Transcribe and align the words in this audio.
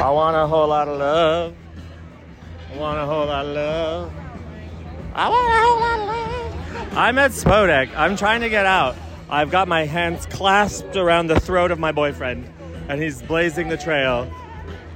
I 0.00 0.10
want 0.10 0.36
a 0.36 0.46
whole 0.46 0.68
lot 0.68 0.86
of 0.86 0.96
love. 0.96 1.54
I 2.72 2.76
want 2.76 3.00
a 3.00 3.04
whole 3.04 3.26
lot 3.26 3.44
of 3.44 3.52
love. 3.52 4.12
I 5.12 5.28
want 5.28 5.48
a 5.48 5.58
whole 5.60 5.80
lot 5.80 5.98
of 5.98 6.06
love. 6.06 6.96
I'm 6.96 7.18
at 7.18 7.32
Spodek. 7.32 7.90
I'm 7.96 8.16
trying 8.16 8.42
to 8.42 8.48
get 8.48 8.64
out. 8.64 8.94
I've 9.28 9.50
got 9.50 9.66
my 9.66 9.86
hands 9.86 10.24
clasped 10.26 10.94
around 10.94 11.26
the 11.26 11.40
throat 11.40 11.72
of 11.72 11.80
my 11.80 11.90
boyfriend, 11.90 12.48
and 12.88 13.02
he's 13.02 13.22
blazing 13.22 13.68
the 13.68 13.76
trail. 13.76 14.32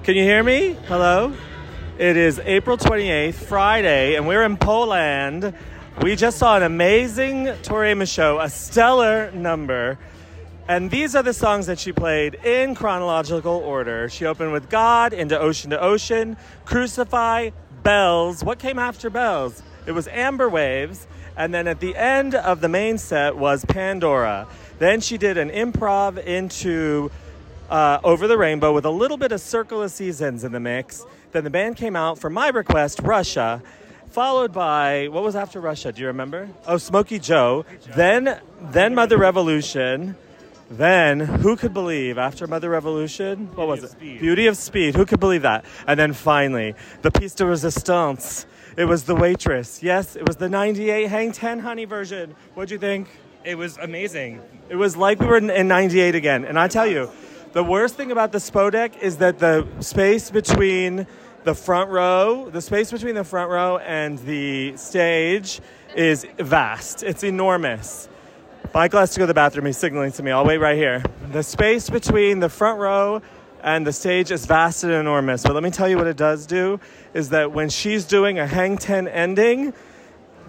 Can 0.04 0.14
you 0.14 0.22
hear 0.22 0.44
me? 0.44 0.78
Hello? 0.86 1.34
It 1.98 2.16
is 2.16 2.38
April 2.38 2.76
28th, 2.76 3.34
Friday, 3.34 4.14
and 4.14 4.28
we're 4.28 4.44
in 4.44 4.56
Poland. 4.56 5.52
We 6.00 6.14
just 6.14 6.38
saw 6.38 6.56
an 6.56 6.62
amazing 6.62 7.52
Tori 7.62 7.90
Amos 7.90 8.08
show, 8.08 8.38
a 8.38 8.48
stellar 8.48 9.32
number. 9.32 9.98
And 10.68 10.90
these 10.90 11.16
are 11.16 11.22
the 11.22 11.32
songs 11.32 11.66
that 11.66 11.78
she 11.78 11.92
played 11.92 12.34
in 12.36 12.74
chronological 12.74 13.54
order. 13.54 14.08
She 14.08 14.26
opened 14.26 14.52
with 14.52 14.70
God, 14.70 15.12
into 15.12 15.38
Ocean 15.38 15.70
to 15.70 15.80
Ocean, 15.80 16.36
Crucify, 16.64 17.50
Bells. 17.82 18.44
What 18.44 18.60
came 18.60 18.78
after 18.78 19.10
Bells? 19.10 19.60
It 19.86 19.92
was 19.92 20.06
Amber 20.08 20.48
Waves. 20.48 21.06
And 21.36 21.52
then 21.52 21.66
at 21.66 21.80
the 21.80 21.96
end 21.96 22.34
of 22.34 22.60
the 22.60 22.68
main 22.68 22.98
set 22.98 23.36
was 23.36 23.64
Pandora. 23.64 24.46
Then 24.78 25.00
she 25.00 25.18
did 25.18 25.36
an 25.36 25.50
improv 25.50 26.22
into 26.22 27.10
uh, 27.68 27.98
Over 28.04 28.28
the 28.28 28.38
Rainbow 28.38 28.72
with 28.72 28.84
a 28.84 28.90
little 28.90 29.16
bit 29.16 29.32
of 29.32 29.40
Circle 29.40 29.82
of 29.82 29.90
Seasons 29.90 30.44
in 30.44 30.52
the 30.52 30.60
mix. 30.60 31.04
Then 31.32 31.42
the 31.42 31.50
band 31.50 31.76
came 31.76 31.96
out 31.96 32.18
for 32.18 32.30
my 32.30 32.48
request, 32.48 33.00
Russia, 33.00 33.62
followed 34.10 34.52
by 34.52 35.08
what 35.08 35.24
was 35.24 35.34
after 35.34 35.58
Russia? 35.58 35.90
Do 35.90 36.02
you 36.02 36.08
remember? 36.08 36.50
Oh, 36.66 36.76
Smokey 36.76 37.18
Joe. 37.18 37.64
Then, 37.96 38.38
then 38.60 38.94
Mother 38.94 39.16
Revolution. 39.16 40.14
Then, 40.72 41.20
who 41.20 41.54
could 41.54 41.74
believe 41.74 42.16
after 42.16 42.46
Mother 42.46 42.70
Revolution? 42.70 43.50
What 43.54 43.68
was 43.68 43.84
it? 43.84 43.90
Speed. 43.90 44.20
Beauty 44.20 44.46
of 44.46 44.56
Speed. 44.56 44.96
Who 44.96 45.04
could 45.04 45.20
believe 45.20 45.42
that? 45.42 45.66
And 45.86 46.00
then 46.00 46.14
finally, 46.14 46.74
the 47.02 47.10
piece 47.10 47.34
de 47.34 47.44
resistance. 47.44 48.46
It 48.78 48.86
was 48.86 49.04
the 49.04 49.14
waitress. 49.14 49.82
Yes, 49.82 50.16
it 50.16 50.26
was 50.26 50.36
the 50.36 50.48
98 50.48 51.08
Hang 51.08 51.32
10 51.32 51.58
Honey 51.58 51.84
version. 51.84 52.34
What'd 52.54 52.70
you 52.70 52.78
think? 52.78 53.08
It 53.44 53.56
was 53.56 53.76
amazing. 53.76 54.40
It 54.70 54.76
was 54.76 54.96
like 54.96 55.20
we 55.20 55.26
were 55.26 55.36
in, 55.36 55.50
in 55.50 55.68
98 55.68 56.14
again. 56.14 56.46
And 56.46 56.58
I 56.58 56.68
tell 56.68 56.86
you, 56.86 57.10
the 57.52 57.62
worst 57.62 57.96
thing 57.96 58.10
about 58.10 58.32
the 58.32 58.38
Spodek 58.38 58.98
is 58.98 59.18
that 59.18 59.38
the 59.38 59.68
space 59.80 60.30
between 60.30 61.06
the 61.44 61.54
front 61.54 61.90
row, 61.90 62.48
the 62.48 62.62
space 62.62 62.90
between 62.90 63.14
the 63.14 63.24
front 63.24 63.50
row 63.50 63.76
and 63.76 64.18
the 64.20 64.74
stage 64.78 65.60
is 65.94 66.26
vast. 66.38 67.02
It's 67.02 67.24
enormous. 67.24 68.08
Michael 68.74 69.00
has 69.00 69.12
to 69.12 69.18
go 69.18 69.24
to 69.24 69.26
the 69.26 69.34
bathroom. 69.34 69.66
He's 69.66 69.76
signaling 69.76 70.12
to 70.12 70.22
me. 70.22 70.30
I'll 70.30 70.46
wait 70.46 70.56
right 70.56 70.76
here. 70.76 71.02
The 71.30 71.42
space 71.42 71.90
between 71.90 72.40
the 72.40 72.48
front 72.48 72.80
row 72.80 73.20
and 73.62 73.86
the 73.86 73.92
stage 73.92 74.30
is 74.30 74.46
vast 74.46 74.82
and 74.82 74.94
enormous. 74.94 75.42
But 75.42 75.52
let 75.52 75.62
me 75.62 75.70
tell 75.70 75.90
you 75.90 75.98
what 75.98 76.06
it 76.06 76.16
does 76.16 76.46
do 76.46 76.80
is 77.12 77.28
that 77.30 77.52
when 77.52 77.68
she's 77.68 78.06
doing 78.06 78.38
a 78.38 78.46
hang 78.46 78.78
10 78.78 79.08
ending, 79.08 79.74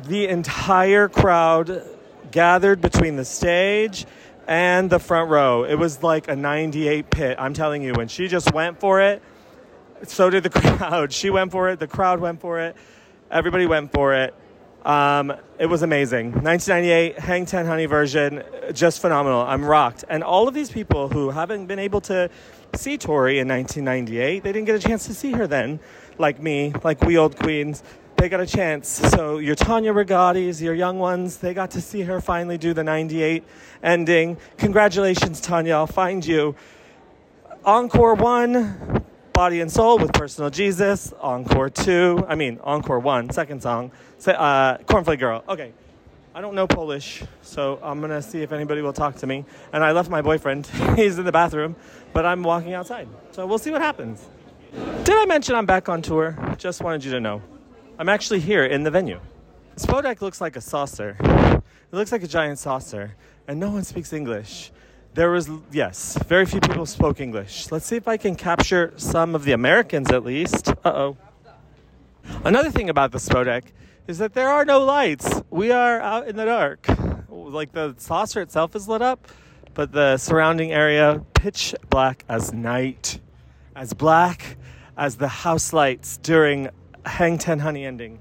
the 0.06 0.30
entire 0.30 1.10
crowd 1.10 1.84
gathered 2.32 2.80
between 2.80 3.18
the 3.18 3.26
stage 3.26 4.06
and 4.48 4.90
the 4.90 5.00
front 5.00 5.30
row. 5.30 5.66
It 5.66 5.76
was 5.76 6.02
like 6.02 6.30
a 6.30 6.36
98 6.36 7.10
pit. 7.10 7.36
I'm 7.38 7.54
telling 7.54 7.84
you, 7.84 7.92
when 7.92 8.08
she 8.08 8.30
just 8.30 8.54
went 8.54 8.80
for 8.80 9.02
it, 9.02 9.22
so 10.04 10.30
did 10.30 10.44
the 10.44 10.50
crowd. 10.62 11.12
She 11.12 11.30
went 11.30 11.52
for 11.52 11.70
it, 11.70 11.78
the 11.78 11.88
crowd 11.88 12.22
went 12.22 12.40
for 12.40 12.62
it, 12.62 12.78
everybody 13.30 13.66
went 13.66 13.92
for 13.92 14.14
it. 14.14 14.34
Um, 14.84 15.34
it 15.60 15.68
was 15.68 15.82
amazing. 15.82 16.34
1998 16.34 17.20
Hang 17.20 17.46
10 17.46 17.66
Honey 17.66 17.86
version, 17.86 18.44
just 18.74 19.00
phenomenal. 19.00 19.42
I'm 19.42 19.64
rocked. 19.64 20.04
And 20.10 20.24
all 20.24 20.48
of 20.48 20.54
these 20.54 20.70
people 20.70 21.08
who 21.08 21.30
haven't 21.30 21.68
been 21.68 21.80
able 21.80 22.02
to 22.02 22.30
see 22.76 22.98
Tori 22.98 23.40
in 23.40 23.48
1998, 23.48 24.44
they 24.44 24.52
didn't 24.52 24.66
get 24.66 24.76
a 24.76 24.80
chance 24.80 25.06
to 25.08 25.14
see 25.14 25.32
her 25.32 25.48
then, 25.48 25.80
like 26.18 26.42
me, 26.42 26.74
like 26.84 27.02
we 27.02 27.18
old 27.18 27.38
queens. 27.38 27.82
They 28.18 28.28
got 28.28 28.42
a 28.42 28.46
chance. 28.46 28.90
So 28.90 29.38
your 29.38 29.56
Tanya 29.56 29.94
Regattis, 29.94 30.62
your 30.62 30.74
young 30.74 31.00
ones, 31.00 31.38
they 31.38 31.54
got 31.54 31.72
to 31.72 31.82
see 31.82 32.02
her 32.02 32.20
finally 32.20 32.58
do 32.58 32.74
the 32.74 32.84
98 32.84 33.44
ending. 33.82 34.38
Congratulations, 34.58 35.40
Tanya. 35.40 35.76
I'll 35.76 35.88
find 35.88 36.26
you. 36.26 36.56
Encore 37.66 38.16
1, 38.16 39.04
Body 39.34 39.62
and 39.62 39.72
Soul 39.72 39.98
with 39.98 40.14
Personal 40.14 40.52
Jesus. 40.52 41.12
Encore 41.20 41.68
2, 41.68 42.26
I 42.28 42.36
mean, 42.36 42.60
Encore 42.64 43.00
1, 43.00 43.32
second 43.32 43.64
song. 43.64 43.92
Uh, 44.28 44.78
Cornflake 44.78 45.18
Girl. 45.18 45.44
Okay. 45.50 45.74
I 46.36 46.42
don't 46.42 46.54
know 46.54 46.68
Polish, 46.68 47.24
so 47.42 47.80
I'm 47.82 48.00
gonna 48.00 48.22
see 48.22 48.44
if 48.44 48.52
anybody 48.52 48.84
will 48.84 48.94
talk 48.94 49.16
to 49.18 49.28
me. 49.28 49.44
And 49.72 49.84
I 49.84 49.92
left 49.92 50.12
my 50.12 50.22
boyfriend. 50.22 50.68
He's 50.96 51.18
in 51.18 51.26
the 51.26 51.32
bathroom, 51.32 51.76
but 52.14 52.28
I'm 52.28 52.44
walking 52.44 52.74
outside. 52.74 53.08
So 53.32 53.48
we'll 53.48 53.58
see 53.58 53.72
what 53.72 53.82
happens. 53.82 54.24
Did 54.72 55.16
I 55.16 55.26
mention 55.26 55.56
I'm 55.56 55.66
back 55.66 55.90
on 55.90 56.04
tour? 56.04 56.38
Just 56.60 56.84
wanted 56.84 57.04
you 57.04 57.12
to 57.14 57.20
know. 57.20 57.42
I'm 57.98 58.10
actually 58.10 58.40
here 58.40 58.66
in 58.66 58.84
the 58.84 58.92
venue. 58.92 59.20
Spodek 59.78 60.22
looks 60.22 60.42
like 60.42 60.56
a 60.56 60.62
saucer. 60.62 61.18
It 61.20 61.96
looks 61.96 62.12
like 62.12 62.22
a 62.22 62.28
giant 62.28 62.60
saucer, 62.60 63.16
and 63.48 63.60
no 63.60 63.72
one 63.72 63.84
speaks 63.84 64.14
English. 64.14 64.72
There 65.14 65.30
was, 65.30 65.48
yes, 65.72 66.18
very 66.26 66.48
few 66.48 66.60
people 66.60 66.88
spoke 66.88 67.22
English. 67.22 67.72
Let's 67.72 67.86
see 67.86 67.98
if 67.98 68.08
I 68.08 68.18
can 68.18 68.36
capture 68.36 68.94
some 68.98 69.36
of 69.36 69.44
the 69.46 69.52
Americans 69.52 70.12
at 70.12 70.24
least. 70.24 70.70
Uh 70.84 70.90
oh. 70.90 71.18
Another 72.44 72.72
thing 72.72 72.90
about 72.90 73.12
the 73.12 73.20
Spodek 73.20 73.66
is 74.08 74.18
that 74.18 74.34
there 74.34 74.50
are 74.50 74.66
no 74.66 74.80
lights. 74.84 75.42
We 75.52 75.72
are 75.72 76.02
out 76.02 76.28
in 76.28 76.36
the 76.36 76.46
dark. 76.46 76.88
Like 77.30 77.74
the 77.74 77.94
saucer 77.98 78.42
itself 78.42 78.76
is 78.76 78.88
lit 78.88 79.04
up, 79.04 79.28
but 79.76 79.92
the 79.92 80.18
surrounding 80.18 80.72
area 80.72 81.24
pitch 81.34 81.76
black 81.90 82.26
as 82.28 82.52
night, 82.52 83.20
as 83.76 83.94
black 83.94 84.58
as 84.98 85.18
the 85.18 85.28
house 85.28 85.74
lights 85.74 86.18
during 86.18 86.70
Hang 87.06 87.38
Ten 87.38 87.60
Honey 87.60 87.86
ending. 87.86 88.20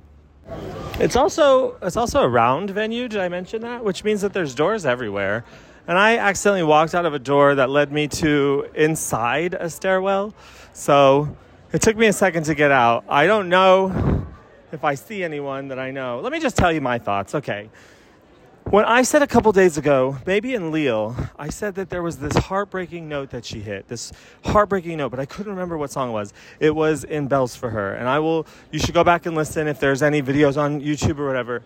It's 1.00 1.16
also 1.16 1.78
it's 1.80 1.96
also 1.96 2.20
a 2.20 2.28
round 2.28 2.68
venue. 2.70 3.08
Did 3.08 3.20
I 3.20 3.28
mention 3.28 3.62
that? 3.62 3.82
Which 3.82 4.04
means 4.04 4.20
that 4.20 4.34
there's 4.34 4.54
doors 4.54 4.84
everywhere. 4.84 5.44
And 5.92 5.98
I 5.98 6.16
accidentally 6.16 6.62
walked 6.62 6.94
out 6.94 7.04
of 7.04 7.12
a 7.12 7.18
door 7.18 7.54
that 7.56 7.68
led 7.68 7.92
me 7.92 8.08
to 8.08 8.66
inside 8.74 9.52
a 9.52 9.68
stairwell. 9.68 10.32
So 10.72 11.36
it 11.70 11.82
took 11.82 11.98
me 11.98 12.06
a 12.06 12.14
second 12.14 12.44
to 12.44 12.54
get 12.54 12.70
out. 12.70 13.04
I 13.10 13.26
don't 13.26 13.50
know 13.50 14.24
if 14.72 14.84
I 14.84 14.94
see 14.94 15.22
anyone 15.22 15.68
that 15.68 15.78
I 15.78 15.90
know. 15.90 16.20
Let 16.20 16.32
me 16.32 16.40
just 16.40 16.56
tell 16.56 16.72
you 16.72 16.80
my 16.80 16.98
thoughts. 16.98 17.34
Okay. 17.34 17.68
When 18.64 18.86
I 18.86 19.02
said 19.02 19.20
a 19.20 19.26
couple 19.26 19.52
days 19.52 19.76
ago, 19.76 20.16
maybe 20.24 20.54
in 20.54 20.72
Lille, 20.72 21.14
I 21.38 21.50
said 21.50 21.74
that 21.74 21.90
there 21.90 22.02
was 22.02 22.16
this 22.16 22.38
heartbreaking 22.38 23.06
note 23.06 23.28
that 23.28 23.44
she 23.44 23.60
hit, 23.60 23.86
this 23.88 24.12
heartbreaking 24.46 24.96
note, 24.96 25.10
but 25.10 25.20
I 25.20 25.26
couldn't 25.26 25.52
remember 25.52 25.76
what 25.76 25.90
song 25.90 26.08
it 26.08 26.12
was. 26.12 26.32
It 26.58 26.74
was 26.74 27.04
in 27.04 27.28
Bells 27.28 27.54
for 27.54 27.68
Her. 27.68 27.92
And 27.92 28.08
I 28.08 28.18
will, 28.18 28.46
you 28.70 28.78
should 28.78 28.94
go 28.94 29.04
back 29.04 29.26
and 29.26 29.36
listen 29.36 29.68
if 29.68 29.78
there's 29.78 30.02
any 30.02 30.22
videos 30.22 30.56
on 30.56 30.80
YouTube 30.80 31.18
or 31.18 31.26
whatever. 31.26 31.62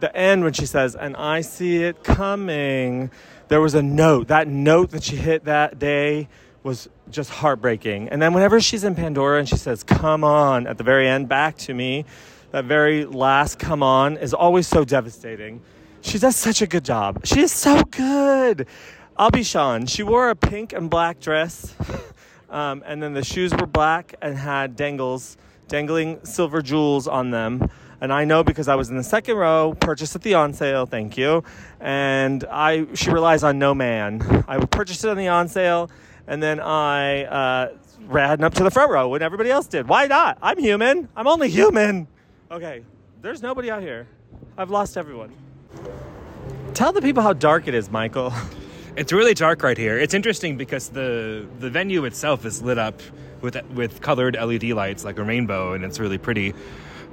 The 0.00 0.14
end 0.14 0.44
when 0.44 0.52
she 0.52 0.66
says, 0.66 0.94
and 0.94 1.16
I 1.16 1.40
see 1.40 1.82
it 1.82 2.04
coming, 2.04 3.10
there 3.48 3.60
was 3.60 3.74
a 3.74 3.82
note. 3.82 4.28
That 4.28 4.48
note 4.48 4.90
that 4.90 5.02
she 5.02 5.16
hit 5.16 5.44
that 5.44 5.78
day 5.78 6.28
was 6.62 6.88
just 7.10 7.30
heartbreaking. 7.30 8.08
And 8.08 8.20
then 8.20 8.34
whenever 8.34 8.60
she's 8.60 8.84
in 8.84 8.94
Pandora 8.94 9.38
and 9.38 9.48
she 9.48 9.56
says, 9.56 9.82
come 9.82 10.24
on, 10.24 10.66
at 10.66 10.78
the 10.78 10.84
very 10.84 11.08
end, 11.08 11.28
back 11.28 11.56
to 11.58 11.74
me, 11.74 12.04
that 12.50 12.64
very 12.64 13.04
last 13.04 13.58
come 13.58 13.82
on 13.82 14.16
is 14.16 14.34
always 14.34 14.66
so 14.66 14.84
devastating. 14.84 15.62
She 16.00 16.18
does 16.18 16.36
such 16.36 16.62
a 16.62 16.66
good 16.66 16.84
job. 16.84 17.24
She 17.24 17.40
is 17.40 17.52
so 17.52 17.82
good. 17.82 18.66
I'll 19.16 19.30
be 19.30 19.42
Sean. 19.42 19.86
She 19.86 20.02
wore 20.02 20.30
a 20.30 20.36
pink 20.36 20.72
and 20.72 20.90
black 20.90 21.20
dress, 21.20 21.74
um, 22.50 22.82
and 22.86 23.02
then 23.02 23.14
the 23.14 23.24
shoes 23.24 23.52
were 23.54 23.66
black 23.66 24.14
and 24.20 24.36
had 24.36 24.76
dangles, 24.76 25.36
dangling 25.68 26.24
silver 26.24 26.62
jewels 26.62 27.06
on 27.08 27.30
them. 27.30 27.68
And 28.00 28.12
I 28.12 28.24
know 28.24 28.44
because 28.44 28.68
I 28.68 28.74
was 28.74 28.90
in 28.90 28.96
the 28.96 29.02
second 29.02 29.36
row, 29.36 29.74
purchased 29.80 30.14
at 30.14 30.22
the 30.22 30.34
on 30.34 30.52
sale, 30.52 30.84
thank 30.84 31.16
you. 31.16 31.44
And 31.80 32.44
I, 32.50 32.86
she 32.94 33.10
relies 33.10 33.42
on 33.42 33.58
no 33.58 33.74
man. 33.74 34.44
I 34.46 34.64
purchased 34.64 35.04
it 35.04 35.08
on 35.08 35.16
the 35.16 35.28
on 35.28 35.48
sale, 35.48 35.90
and 36.26 36.42
then 36.42 36.60
I 36.60 37.24
uh, 37.24 37.72
ran 38.06 38.44
up 38.44 38.52
to 38.54 38.64
the 38.64 38.70
front 38.70 38.90
row 38.90 39.08
when 39.08 39.22
everybody 39.22 39.50
else 39.50 39.66
did. 39.66 39.88
Why 39.88 40.06
not? 40.06 40.36
I'm 40.42 40.58
human. 40.58 41.08
I'm 41.16 41.26
only 41.26 41.48
human. 41.48 42.06
Okay, 42.50 42.82
there's 43.22 43.42
nobody 43.42 43.70
out 43.70 43.82
here. 43.82 44.06
I've 44.58 44.70
lost 44.70 44.98
everyone. 44.98 45.32
Tell 46.74 46.92
the 46.92 47.00
people 47.00 47.22
how 47.22 47.32
dark 47.32 47.66
it 47.66 47.74
is, 47.74 47.90
Michael. 47.90 48.32
It's 48.96 49.12
really 49.12 49.34
dark 49.34 49.62
right 49.62 49.76
here. 49.76 49.98
It's 49.98 50.14
interesting 50.14 50.56
because 50.56 50.88
the 50.88 51.46
the 51.60 51.68
venue 51.68 52.06
itself 52.06 52.46
is 52.46 52.62
lit 52.62 52.78
up 52.78 53.00
with 53.40 53.56
with 53.72 54.00
colored 54.00 54.36
LED 54.40 54.64
lights 54.64 55.04
like 55.04 55.18
a 55.18 55.22
rainbow, 55.22 55.72
and 55.72 55.84
it's 55.84 55.98
really 55.98 56.18
pretty. 56.18 56.54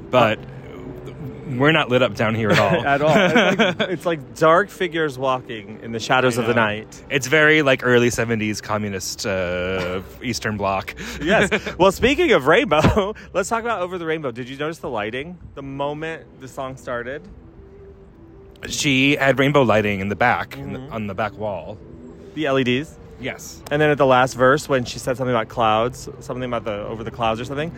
But 0.09 0.39
we're 1.47 1.71
not 1.71 1.89
lit 1.89 2.01
up 2.01 2.15
down 2.15 2.33
here 2.35 2.49
at 2.49 2.57
all. 2.59 2.85
At 2.85 3.01
all. 3.01 3.13
It's 3.15 3.79
like, 3.79 3.89
it's 3.89 4.05
like 4.05 4.35
dark 4.35 4.69
figures 4.69 5.19
walking 5.19 5.79
in 5.83 5.91
the 5.91 5.99
shadows 5.99 6.37
of 6.37 6.47
the 6.47 6.53
night. 6.53 7.03
It's 7.09 7.27
very 7.27 7.61
like 7.61 7.81
early 7.83 8.09
'70s 8.09 8.61
communist 8.61 9.25
uh, 9.25 10.01
Eastern 10.21 10.57
Bloc. 10.57 10.95
Yes. 11.21 11.49
well, 11.77 11.91
speaking 11.91 12.31
of 12.31 12.47
rainbow, 12.47 13.13
let's 13.33 13.49
talk 13.49 13.61
about 13.61 13.81
Over 13.81 13.97
the 13.97 14.05
Rainbow. 14.05 14.31
Did 14.31 14.49
you 14.49 14.57
notice 14.57 14.79
the 14.79 14.89
lighting 14.89 15.37
the 15.53 15.61
moment 15.61 16.41
the 16.41 16.47
song 16.47 16.75
started? 16.77 17.21
She 18.67 19.15
had 19.17 19.37
rainbow 19.39 19.61
lighting 19.63 19.99
in 19.99 20.07
the 20.09 20.15
back, 20.15 20.57
in 20.57 20.73
the- 20.73 20.79
Mhm. 20.79 20.91
on 20.93 21.07
the 21.07 21.13
back 21.13 21.33
wall. 21.37 21.77
The 22.33 22.47
LEDs. 22.49 22.97
Yes. 23.19 23.61
And 23.71 23.81
then 23.81 23.89
at 23.89 23.97
the 23.97 24.05
last 24.05 24.33
verse, 24.35 24.67
when 24.67 24.85
she 24.85 24.99
said 24.99 25.17
something 25.17 25.33
about 25.33 25.47
clouds, 25.47 26.09
something 26.19 26.43
about 26.43 26.65
the 26.65 26.85
over 26.85 27.03
the 27.03 27.11
clouds 27.11 27.39
or 27.39 27.45
something, 27.45 27.71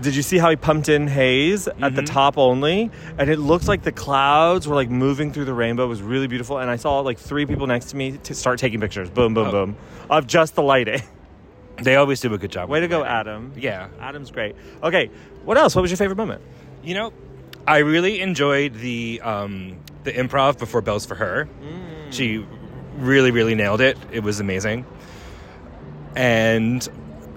did 0.00 0.16
you 0.16 0.22
see 0.22 0.38
how 0.38 0.50
he 0.50 0.56
pumped 0.56 0.88
in 0.88 1.06
haze 1.06 1.68
at 1.68 1.94
the 1.94 2.02
top 2.02 2.36
only? 2.36 2.90
And 3.18 3.30
it 3.30 3.38
looked 3.38 3.68
like 3.68 3.82
the 3.82 3.92
clouds 3.92 4.66
were 4.66 4.74
like 4.74 4.90
moving 4.90 5.32
through 5.32 5.44
the 5.44 5.54
rainbow. 5.54 5.84
It 5.84 5.88
was 5.88 6.02
really 6.02 6.26
beautiful. 6.26 6.58
And 6.58 6.68
I 6.70 6.76
saw 6.76 6.98
like 7.00 7.18
three 7.18 7.46
people 7.46 7.66
next 7.68 7.90
to 7.90 7.96
me 7.96 8.18
to 8.24 8.34
start 8.34 8.58
taking 8.58 8.80
pictures. 8.80 9.10
Boom, 9.10 9.34
boom, 9.34 9.48
Oh. 9.48 9.50
boom, 9.52 9.76
of 10.10 10.26
just 10.26 10.54
the 10.54 10.62
lighting. 10.62 11.02
They 11.82 11.96
always 11.96 12.20
do 12.20 12.32
a 12.34 12.38
good 12.38 12.50
job. 12.52 12.68
Way 12.68 12.80
to 12.80 12.86
go, 12.86 13.00
lighting. 13.00 13.16
Adam. 13.16 13.52
Yeah. 13.56 13.88
Adam's 13.98 14.30
great. 14.30 14.54
Okay, 14.82 15.10
what 15.44 15.56
else? 15.56 15.74
What 15.74 15.80
was 15.82 15.90
your 15.90 15.96
favorite 15.96 16.16
moment? 16.16 16.42
You 16.84 16.94
know, 16.94 17.12
I 17.66 17.78
really 17.78 18.20
enjoyed 18.20 18.74
the 18.74 19.20
um, 19.24 19.78
the 20.04 20.12
improv 20.12 20.58
before 20.58 20.82
Bells 20.82 21.06
for 21.06 21.14
Her. 21.14 21.48
Mm. 21.62 22.12
She 22.12 22.46
really, 22.96 23.30
really 23.30 23.54
nailed 23.54 23.80
it. 23.80 23.96
It 24.10 24.22
was 24.22 24.40
amazing. 24.40 24.86
And 26.14 26.86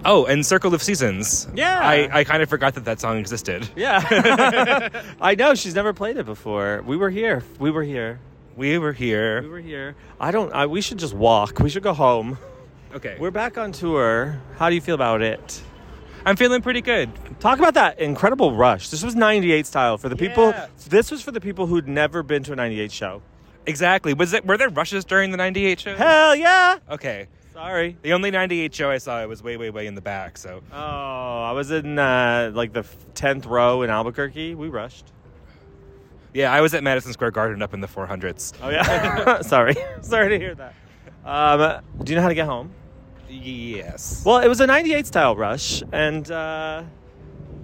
oh, 0.03 0.25
and 0.25 0.45
Circle 0.45 0.73
of 0.73 0.83
Seasons. 0.83 1.47
Yeah. 1.55 1.79
I, 1.79 2.19
I 2.19 2.23
kind 2.23 2.43
of 2.43 2.49
forgot 2.49 2.75
that 2.75 2.85
that 2.85 2.99
song 2.99 3.17
existed. 3.17 3.67
Yeah. 3.75 5.01
I 5.21 5.35
know 5.35 5.55
she's 5.55 5.75
never 5.75 5.93
played 5.93 6.17
it 6.17 6.25
before. 6.25 6.83
We 6.85 6.97
were 6.97 7.09
here. 7.09 7.43
We 7.59 7.71
were 7.71 7.83
here. 7.83 8.19
We 8.55 8.77
were 8.77 8.93
here. 8.93 9.41
We 9.41 9.49
were 9.49 9.59
here. 9.59 9.95
I 10.19 10.31
don't 10.31 10.53
I, 10.53 10.65
we 10.65 10.81
should 10.81 10.97
just 10.97 11.13
walk. 11.13 11.59
We 11.59 11.69
should 11.69 11.83
go 11.83 11.93
home. 11.93 12.37
Okay, 12.93 13.17
We're 13.19 13.31
back 13.31 13.57
on 13.57 13.73
tour. 13.73 14.39
How 14.57 14.69
do 14.69 14.75
you 14.75 14.81
feel 14.81 14.95
about 14.95 15.21
it? 15.21 15.61
I'm 16.25 16.37
feeling 16.37 16.61
pretty 16.61 16.81
good. 16.81 17.11
Talk 17.41 17.59
about 17.59 17.73
that 17.73 17.99
incredible 17.99 18.55
rush. 18.55 18.89
This 18.89 19.03
was 19.03 19.15
98 19.15 19.67
style 19.67 19.97
for 19.97 20.07
the 20.07 20.15
people. 20.15 20.49
Yeah. 20.49 20.67
This 20.87 21.11
was 21.11 21.21
for 21.21 21.31
the 21.31 21.41
people 21.41 21.67
who'd 21.67 21.87
never 21.87 22.23
been 22.23 22.43
to 22.43 22.53
a 22.53 22.55
98 22.55 22.91
show. 22.91 23.21
Exactly. 23.67 24.13
Was 24.13 24.33
it? 24.33 24.45
Were 24.45 24.57
there 24.57 24.69
rushes 24.69 25.05
during 25.05 25.31
the 25.31 25.37
'98 25.37 25.79
show? 25.79 25.95
Hell 25.95 26.35
yeah! 26.35 26.77
Okay. 26.89 27.27
Sorry. 27.53 27.97
The 28.01 28.13
only 28.13 28.31
'98 28.31 28.73
show 28.75 28.89
I 28.91 28.97
saw, 28.97 29.21
it 29.23 29.29
was 29.29 29.41
way, 29.41 29.55
way, 29.57 29.69
way 29.69 29.87
in 29.87 29.95
the 29.95 30.01
back. 30.01 30.37
So 30.37 30.61
Oh, 30.73 30.75
I 31.43 31.51
was 31.53 31.71
in 31.71 31.97
uh, 31.97 32.51
like 32.53 32.73
the 32.73 32.83
10th 33.13 33.45
row 33.47 33.81
in 33.81 33.89
Albuquerque. 33.89 34.55
We 34.55 34.67
rushed. 34.67 35.05
yeah, 36.33 36.51
I 36.51 36.59
was 36.61 36.73
at 36.73 36.83
Madison 36.83 37.13
Square 37.13 37.31
Garden 37.31 37.61
up 37.61 37.73
in 37.73 37.79
the 37.79 37.87
400s. 37.87 38.53
Oh 38.61 38.69
yeah. 38.69 39.41
Sorry. 39.41 39.75
Sorry 40.01 40.29
to 40.29 40.37
hear 40.37 40.55
that. 40.55 40.73
Um, 41.25 41.81
do 42.03 42.11
you 42.11 42.17
know 42.17 42.21
how 42.21 42.27
to 42.29 42.35
get 42.35 42.45
home? 42.45 42.71
Yes. 43.29 44.21
Well, 44.25 44.39
it 44.39 44.47
was 44.47 44.59
a 44.59 44.67
98 44.67 45.07
style 45.07 45.35
rush, 45.35 45.81
and 45.91 46.29
uh, 46.29 46.83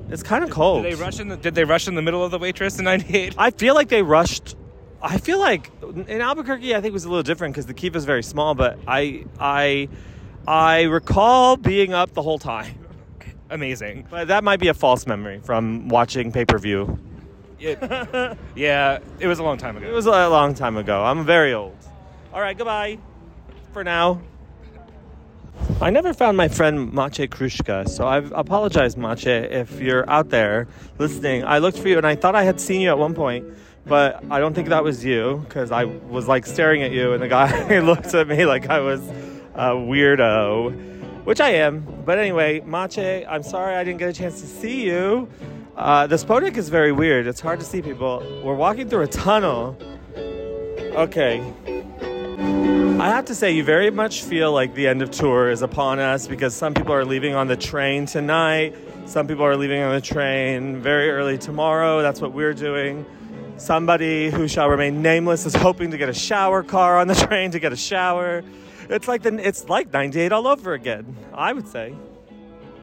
it's 0.09 0.23
kind 0.23 0.43
of 0.43 0.49
cold. 0.49 0.83
Did 0.83 0.93
they 0.97 1.01
rush 1.03 1.19
in? 1.19 1.27
The, 1.27 1.37
did 1.37 1.53
they 1.53 1.63
rush 1.65 1.87
in 1.87 1.95
the 1.95 2.01
middle 2.01 2.23
of 2.23 2.31
the 2.31 2.39
waitress 2.39 2.79
in 2.79 2.85
'98? 2.85 3.35
I 3.37 3.51
feel 3.51 3.75
like 3.75 3.89
they 3.89 4.01
rushed. 4.01 4.55
I 5.03 5.17
feel 5.17 5.39
like 5.39 5.71
in 6.07 6.21
Albuquerque, 6.21 6.75
I 6.75 6.81
think 6.81 6.91
it 6.91 6.93
was 6.93 7.05
a 7.05 7.09
little 7.09 7.23
different 7.23 7.53
because 7.53 7.65
the 7.65 7.73
keep 7.73 7.95
is 7.95 8.05
very 8.05 8.23
small. 8.23 8.53
But 8.55 8.77
I, 8.87 9.25
I, 9.39 9.89
I 10.47 10.83
recall 10.83 11.57
being 11.57 11.93
up 11.93 12.13
the 12.13 12.21
whole 12.21 12.39
time. 12.39 12.77
Amazing. 13.49 14.07
But 14.09 14.27
that 14.29 14.43
might 14.43 14.59
be 14.59 14.67
a 14.67 14.73
false 14.73 15.07
memory 15.07 15.39
from 15.43 15.87
watching 15.89 16.31
pay 16.31 16.45
per 16.45 16.57
view. 16.57 16.99
It- 17.59 17.79
yeah, 18.55 18.99
it 19.19 19.27
was 19.27 19.39
a 19.39 19.43
long 19.43 19.57
time 19.57 19.77
ago. 19.77 19.87
It 19.87 19.91
was 19.93 20.05
a 20.05 20.29
long 20.29 20.53
time 20.55 20.77
ago. 20.77 21.03
I'm 21.03 21.25
very 21.25 21.53
old. 21.53 21.75
All 22.33 22.41
right, 22.41 22.57
goodbye 22.57 22.97
for 23.73 23.83
now. 23.83 24.21
I 25.79 25.89
never 25.89 26.13
found 26.13 26.37
my 26.37 26.47
friend 26.47 26.91
Mache 26.93 27.27
Krushka, 27.29 27.87
so 27.87 28.07
I 28.07 28.17
apologize, 28.17 28.97
Mache, 28.97 29.27
if 29.27 29.79
you're 29.79 30.09
out 30.09 30.29
there 30.29 30.67
listening. 30.97 31.43
I 31.43 31.59
looked 31.59 31.77
for 31.77 31.87
you 31.87 31.97
and 31.97 32.05
I 32.07 32.15
thought 32.15 32.35
I 32.35 32.43
had 32.43 32.59
seen 32.59 32.81
you 32.81 32.89
at 32.89 32.97
one 32.97 33.13
point, 33.13 33.45
but 33.85 34.23
I 34.29 34.39
don't 34.39 34.53
think 34.53 34.69
that 34.69 34.83
was 34.83 35.03
you 35.03 35.43
because 35.47 35.71
I 35.71 35.85
was 35.85 36.27
like 36.27 36.45
staring 36.45 36.83
at 36.83 36.91
you 36.91 37.13
and 37.13 37.21
the 37.21 37.27
guy 37.27 37.79
looked 37.81 38.13
at 38.13 38.27
me 38.27 38.45
like 38.45 38.69
I 38.69 38.79
was 38.79 39.01
a 39.55 39.71
weirdo, 39.71 41.25
which 41.25 41.41
I 41.41 41.49
am. 41.55 41.85
But 42.05 42.19
anyway, 42.19 42.61
Mache, 42.61 43.25
I'm 43.27 43.43
sorry 43.43 43.75
I 43.75 43.83
didn't 43.83 43.99
get 43.99 44.09
a 44.09 44.13
chance 44.13 44.41
to 44.41 44.47
see 44.47 44.85
you. 44.85 45.27
Uh, 45.75 46.05
the 46.05 46.15
Spodek 46.15 46.57
is 46.57 46.69
very 46.69 46.91
weird. 46.91 47.27
It's 47.27 47.39
hard 47.39 47.59
to 47.59 47.65
see 47.65 47.81
people. 47.81 48.23
We're 48.43 48.55
walking 48.55 48.89
through 48.89 49.03
a 49.03 49.07
tunnel. 49.07 49.77
Okay. 50.15 51.41
I 53.01 53.07
have 53.07 53.25
to 53.25 53.35
say, 53.35 53.51
you 53.51 53.63
very 53.63 53.89
much 53.89 54.21
feel 54.21 54.51
like 54.51 54.75
the 54.75 54.87
end 54.87 55.01
of 55.01 55.09
tour 55.09 55.49
is 55.49 55.63
upon 55.63 55.97
us 55.97 56.27
because 56.27 56.53
some 56.53 56.73
people 56.73 56.93
are 56.93 57.03
leaving 57.05 57.33
on 57.33 57.47
the 57.47 57.57
train 57.57 58.05
tonight. 58.05 58.75
Some 59.05 59.27
people 59.27 59.43
are 59.43 59.57
leaving 59.57 59.81
on 59.81 59.95
the 59.95 60.01
train 60.01 60.81
very 60.81 61.09
early 61.09 61.37
tomorrow. 61.37 62.01
That's 62.01 62.21
what 62.21 62.31
we're 62.33 62.53
doing. 62.53 63.05
Somebody 63.57 64.29
who 64.31 64.47
shall 64.47 64.69
remain 64.69 65.01
nameless 65.01 65.45
is 65.45 65.53
hoping 65.55 65.91
to 65.91 65.97
get 65.97 66.09
a 66.09 66.13
shower 66.13 66.63
car 66.63 66.99
on 66.99 67.07
the 67.07 67.15
train 67.27 67.51
to 67.51 67.59
get 67.59 67.71
a 67.71 67.77
shower. 67.77 68.43
It's 68.89 69.07
like 69.07 69.21
the, 69.21 69.35
it's 69.35 69.69
like 69.69 69.93
98 69.93 70.31
all 70.31 70.47
over 70.47 70.73
again. 70.73 71.15
I 71.33 71.53
would 71.53 71.67
say. 71.67 71.95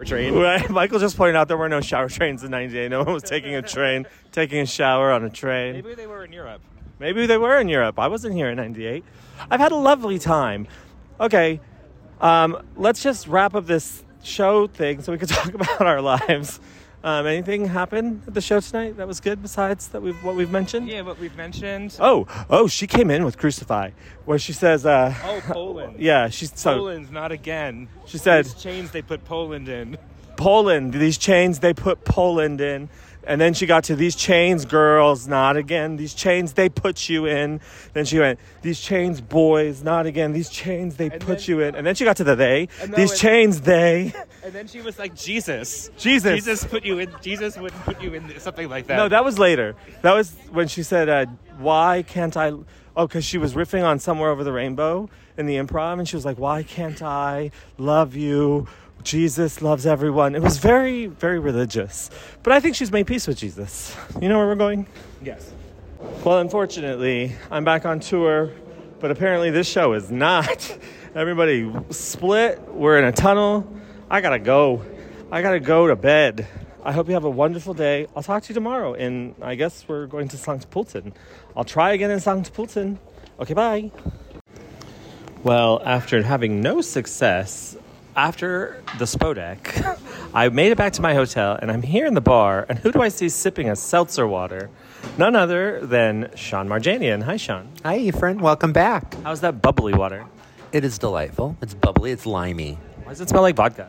train. 0.05 0.35
Right? 0.35 0.69
Michael 0.71 0.99
just 1.01 1.17
pointed 1.17 1.37
out 1.37 1.49
there 1.49 1.57
were 1.57 1.69
no 1.69 1.81
shower 1.81 2.09
trains 2.09 2.45
in 2.45 2.51
98. 2.51 2.91
No 2.91 3.03
one 3.03 3.13
was 3.13 3.25
taking 3.25 3.55
a 3.57 3.63
train, 3.63 4.07
taking 4.33 4.61
a 4.61 4.67
shower 4.67 5.11
on 5.11 5.25
a 5.25 5.31
train. 5.31 5.75
Maybe 5.75 5.95
they 5.95 6.07
were 6.07 6.25
in 6.25 6.33
Europe. 6.33 6.63
Maybe 7.01 7.27
they 7.27 7.39
were 7.39 7.59
in 7.59 7.69
Europe. 7.69 7.99
I 7.99 8.09
wasn't 8.09 8.35
here 8.35 8.49
in 8.49 8.57
98. 8.57 9.05
I've 9.51 9.61
had 9.61 9.73
a 9.73 9.77
lovely 9.77 10.19
time. 10.19 10.67
Okay, 11.21 11.61
um, 12.21 12.63
let's 12.77 13.03
just 13.03 13.27
wrap 13.27 13.55
up 13.55 13.67
this 13.67 14.05
show 14.23 14.67
thing 14.67 15.03
so 15.03 15.13
we 15.13 15.19
can 15.19 15.29
talk 15.29 15.53
about 15.55 15.81
our 15.81 16.01
lives. 16.01 16.61
Um, 17.09 17.27
anything 17.27 17.65
happen 17.65 18.23
at 18.27 18.35
the 18.35 18.43
show 18.43 18.61
tonight 18.61 18.99
that 18.99 19.09
was 19.09 19.19
good 19.19 19.41
besides 19.41 19.89
that 19.89 20.03
we've 20.03 20.23
what 20.23 20.37
we've 20.37 20.51
mentioned? 20.51 20.89
Yeah, 20.91 21.01
what 21.01 21.19
we've 21.19 21.35
mentioned. 21.39 21.97
Oh, 21.99 22.27
oh, 22.51 22.67
she 22.67 22.87
came 22.87 23.11
in 23.11 23.25
with 23.25 23.39
Crucify, 23.39 23.93
where 24.27 24.39
she 24.39 24.53
says, 24.53 24.85
uh, 24.85 25.15
Oh, 25.25 25.41
Poland. 25.47 25.97
yeah, 25.99 26.29
she's 26.29 26.53
so 26.55 26.77
Poland, 26.77 27.11
not 27.11 27.33
again. 27.33 27.89
she 28.05 28.19
said, 28.19 28.45
These 28.45 28.55
chains 28.57 28.91
they 28.91 29.01
put 29.01 29.25
Poland 29.25 29.71
in. 29.71 29.97
Poland, 30.37 30.93
these 30.93 31.17
chains 31.17 31.61
they 31.61 31.73
put 31.73 32.05
Poland 32.05 32.61
in. 32.61 32.91
And 33.25 33.39
then 33.41 33.53
she 33.53 33.67
got 33.67 33.85
to 33.85 33.97
these 33.97 34.17
chains, 34.17 34.65
girls, 34.65 35.29
not 35.29 35.57
again. 35.59 35.97
These 35.97 36.15
chains 36.15 36.55
they 36.55 36.69
put 36.71 37.11
you 37.11 37.27
in. 37.27 37.61
Then 37.93 38.07
she 38.07 38.19
went, 38.19 38.39
these 38.63 38.81
chains, 38.81 39.21
boys, 39.21 39.83
not 39.83 40.07
again. 40.07 40.33
These 40.33 40.49
chains 40.49 40.97
they 40.97 41.11
And 41.11 41.21
put 41.21 41.39
then- 41.41 41.45
you 41.47 41.61
in. 41.61 41.75
And 41.75 41.87
then 41.87 41.95
she 41.95 42.05
got 42.05 42.17
to 42.19 42.25
the 42.25 42.35
they. 42.35 42.69
No, 42.89 42.97
These 42.97 43.11
and- 43.11 43.21
chains 43.21 43.61
they. 43.63 44.15
And 44.45 44.55
then 44.55 44.67
she 44.67 44.81
was 44.81 44.99
like, 44.99 45.15
Jesus. 45.15 45.91
Jesus. 45.99 46.33
Jesus 46.37 46.65
put 46.65 46.85
you 46.85 47.01
in. 47.01 47.11
Jesus 47.21 47.59
would 47.59 47.73
put 47.85 48.01
you 48.01 48.15
in 48.15 48.39
something 48.41 48.69
like 48.71 48.87
that. 48.87 48.97
No, 48.97 49.09
that 49.09 49.23
was 49.25 49.39
later. 49.39 49.75
That 50.01 50.15
was 50.15 50.35
when 50.51 50.69
she 50.69 50.83
said, 50.83 51.09
uh, 51.11 51.27
"Why 51.59 52.03
can't 52.03 52.35
I?" 52.35 52.53
Oh, 52.97 53.07
because 53.07 53.25
she 53.27 53.37
was 53.37 53.53
riffing 53.55 53.85
on 53.85 53.99
"Somewhere 53.99 54.31
Over 54.31 54.45
the 54.45 54.53
Rainbow" 54.53 55.11
in 55.37 55.45
the 55.45 55.57
improv, 55.57 55.99
and 55.99 56.09
she 56.09 56.17
was 56.17 56.25
like, 56.25 56.39
"Why 56.39 56.63
can't 56.63 57.03
I 57.03 57.51
love 57.77 58.17
you?" 58.17 58.69
Jesus 59.03 59.63
loves 59.63 59.87
everyone. 59.87 60.35
It 60.35 60.43
was 60.43 60.59
very, 60.59 61.07
very 61.07 61.39
religious. 61.39 62.11
But 62.43 62.53
I 62.53 62.61
think 62.61 62.77
she's 62.77 62.93
made 62.93 63.07
peace 63.07 63.27
with 63.27 63.39
Jesus. 63.39 63.97
You 64.21 64.29
know 64.29 64.39
where 64.39 64.47
we're 64.47 64.55
going? 64.55 64.87
Yes. 65.23 65.53
Well, 66.25 66.39
unfortunately, 66.39 67.35
I'm 67.51 67.65
back 67.65 67.87
on 67.87 68.01
tour, 68.01 68.51
but 69.01 69.11
apparently 69.11 69.51
this 69.51 69.69
show 69.69 69.95
is 69.95 70.11
not. 70.11 70.79
Everybody 71.15 71.73
split. 71.91 72.61
We're 72.69 72.99
in 72.99 73.05
a 73.05 73.13
tunnel. 73.13 73.67
I 74.11 74.21
gotta 74.21 74.39
go. 74.39 74.85
I 75.31 75.43
gotta 75.43 75.61
go 75.61 75.87
to 75.87 75.97
bed. 75.97 76.47
I 76.85 76.93
hope 76.93 77.09
you 77.09 77.15
have 77.15 77.25
a 77.25 77.31
wonderful 77.31 77.75
day. 77.75 78.07
I'll 78.15 78.23
talk 78.23 78.45
to 78.45 78.49
you 78.51 78.55
tomorrow. 78.55 78.95
And 78.95 79.35
I 79.43 79.55
guess 79.55 79.87
we're 79.89 80.07
going 80.07 80.29
to 80.29 80.37
Sankt 80.37 80.69
Pölten. 80.69 81.13
I'll 81.57 81.65
try 81.65 81.93
again 81.93 82.11
in 82.11 82.19
Sankt 82.19 82.53
Pölten. 82.53 82.99
Okay, 83.41 83.55
bye. 83.55 83.91
Well, 85.43 85.83
after 85.85 86.23
having 86.23 86.61
no 86.61 86.81
success 86.81 87.77
after 88.19 88.83
the 88.99 89.05
Spodek, 89.05 89.97
I 90.35 90.49
made 90.49 90.73
it 90.73 90.77
back 90.77 90.93
to 90.95 91.03
my 91.03 91.15
hotel 91.15 91.57
and 91.63 91.71
I'm 91.71 91.83
here 91.83 92.05
in 92.05 92.15
the 92.15 92.21
bar. 92.21 92.67
And 92.69 92.77
who 92.77 92.91
do 92.91 93.01
I 93.01 93.11
see 93.11 93.29
sipping 93.29 93.71
a 93.71 93.77
seltzer 93.77 94.27
water? 94.27 94.71
None 95.17 95.37
other 95.37 95.87
than 95.87 96.31
Sean 96.35 96.69
Marjanian. 96.69 97.23
Hi, 97.23 97.37
Sean. 97.37 97.69
Hi, 97.85 98.11
friend. 98.11 98.41
Welcome 98.41 98.73
back. 98.73 99.15
How's 99.23 99.41
that 99.43 99.63
bubbly 99.63 99.95
water? 99.95 100.27
It 100.73 100.85
is 100.85 100.99
delightful. 100.99 101.57
It's 101.63 101.75
bubbly. 101.75 102.11
It's 102.11 102.27
limey 102.27 102.77
Why 103.05 103.13
does 103.13 103.21
it 103.21 103.29
smell 103.29 103.43
like 103.43 103.55
vodka? 103.55 103.89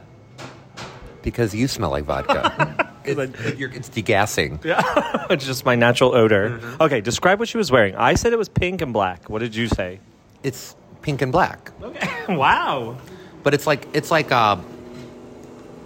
because 1.23 1.53
you 1.53 1.67
smell 1.67 1.89
like 1.89 2.05
vodka. 2.05 2.93
it's, 3.03 3.89
degassing. 3.89 4.63
Yeah, 4.63 5.25
it's 5.31 5.45
just 5.45 5.65
my 5.65 5.75
natural 5.75 6.15
odor. 6.15 6.51
Mm-hmm. 6.51 6.83
Okay, 6.83 7.01
describe 7.01 7.39
what 7.39 7.49
she 7.49 7.57
was 7.57 7.71
wearing. 7.71 7.95
I 7.95 8.13
said 8.13 8.31
it 8.31 8.37
was 8.37 8.47
pink 8.47 8.81
and 8.81 8.93
black. 8.93 9.27
What 9.29 9.39
did 9.39 9.55
you 9.55 9.67
say? 9.67 9.99
It's 10.43 10.75
pink 11.01 11.21
and 11.21 11.31
black, 11.31 11.71
Okay. 11.81 12.07
wow. 12.35 12.95
But 13.43 13.53
it's 13.53 13.67
like 13.67 13.87
it's 13.93 14.11
like 14.11 14.31
a 14.31 14.61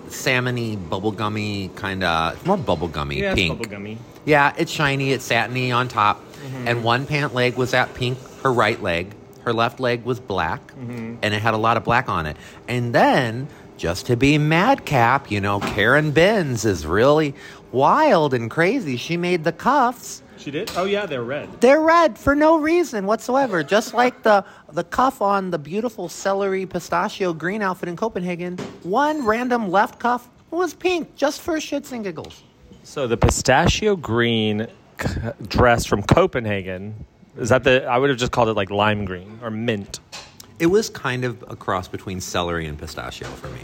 salmony, 0.08 0.78
bubblegummy 0.78 1.76
kind 1.76 2.04
of. 2.04 2.34
It's 2.36 2.46
more 2.46 2.58
bubblegummy 2.58 3.18
Yeah, 3.18 3.36
pink. 3.36 3.60
bubblegummy. 3.60 3.98
Yeah, 4.26 4.54
it's 4.58 4.72
shiny. 4.72 5.12
It's 5.12 5.26
satiny 5.26 5.72
on 5.72 5.88
top, 5.88 6.24
mm-hmm. 6.36 6.68
and 6.68 6.84
one 6.84 7.06
pant 7.06 7.34
leg 7.34 7.56
was 7.56 7.72
that 7.72 7.94
pink. 7.94 8.18
Her 8.42 8.52
right 8.52 8.82
leg, 8.82 9.14
her 9.42 9.54
left 9.54 9.80
leg 9.80 10.04
was 10.04 10.20
black, 10.20 10.66
mm-hmm. 10.68 11.16
and 11.22 11.34
it 11.34 11.42
had 11.42 11.54
a 11.54 11.58
lot 11.58 11.78
of 11.78 11.84
black 11.84 12.10
on 12.10 12.26
it. 12.26 12.38
And 12.68 12.94
then 12.96 13.48
just 13.78 14.06
to 14.08 14.16
be 14.16 14.38
madcap, 14.38 15.30
you 15.30 15.42
know, 15.42 15.60
Karen 15.60 16.12
Binns 16.12 16.64
is 16.66 16.86
really 16.86 17.36
wild 17.72 18.34
and 18.34 18.50
crazy. 18.50 18.98
She 18.98 19.18
made 19.18 19.44
the 19.44 19.52
cuffs. 19.52 20.23
She 20.44 20.52
did? 20.52 20.70
Oh, 20.76 20.84
yeah, 20.84 21.06
they're 21.06 21.24
red. 21.24 21.62
They're 21.62 21.80
red 21.80 22.18
for 22.18 22.36
no 22.36 22.60
reason 22.60 23.06
whatsoever, 23.06 23.64
just 23.64 23.94
like 23.94 24.24
the 24.24 24.44
the 24.74 24.84
cuff 24.84 25.22
on 25.22 25.52
the 25.52 25.58
beautiful 25.58 26.10
celery 26.10 26.66
pistachio 26.66 27.32
green 27.32 27.62
outfit 27.62 27.88
in 27.88 27.96
Copenhagen. 27.96 28.58
One 28.84 29.26
random 29.26 29.72
left 29.72 30.00
cuff 30.00 30.30
was 30.52 30.74
pink, 30.74 31.16
just 31.16 31.40
for 31.40 31.54
shits 31.56 31.94
and 31.94 32.04
giggles. 32.04 32.44
So 32.84 33.08
the 33.08 33.16
pistachio 33.16 33.96
green 33.96 34.68
c- 35.00 35.08
dress 35.48 35.86
from 35.86 36.04
Copenhagen, 36.04 37.06
is 37.38 37.48
that 37.48 37.64
the, 37.64 37.86
I 37.86 37.98
would 37.98 38.10
have 38.10 38.20
just 38.20 38.34
called 38.34 38.50
it 38.50 38.54
like 38.54 38.70
lime 38.70 39.06
green 39.06 39.40
or 39.42 39.50
mint. 39.50 40.02
It 40.60 40.66
was 40.66 40.90
kind 40.90 41.24
of 41.24 41.42
a 41.48 41.56
cross 41.56 41.88
between 41.88 42.20
celery 42.20 42.66
and 42.68 42.78
pistachio 42.78 43.30
for 43.30 43.48
me. 43.48 43.62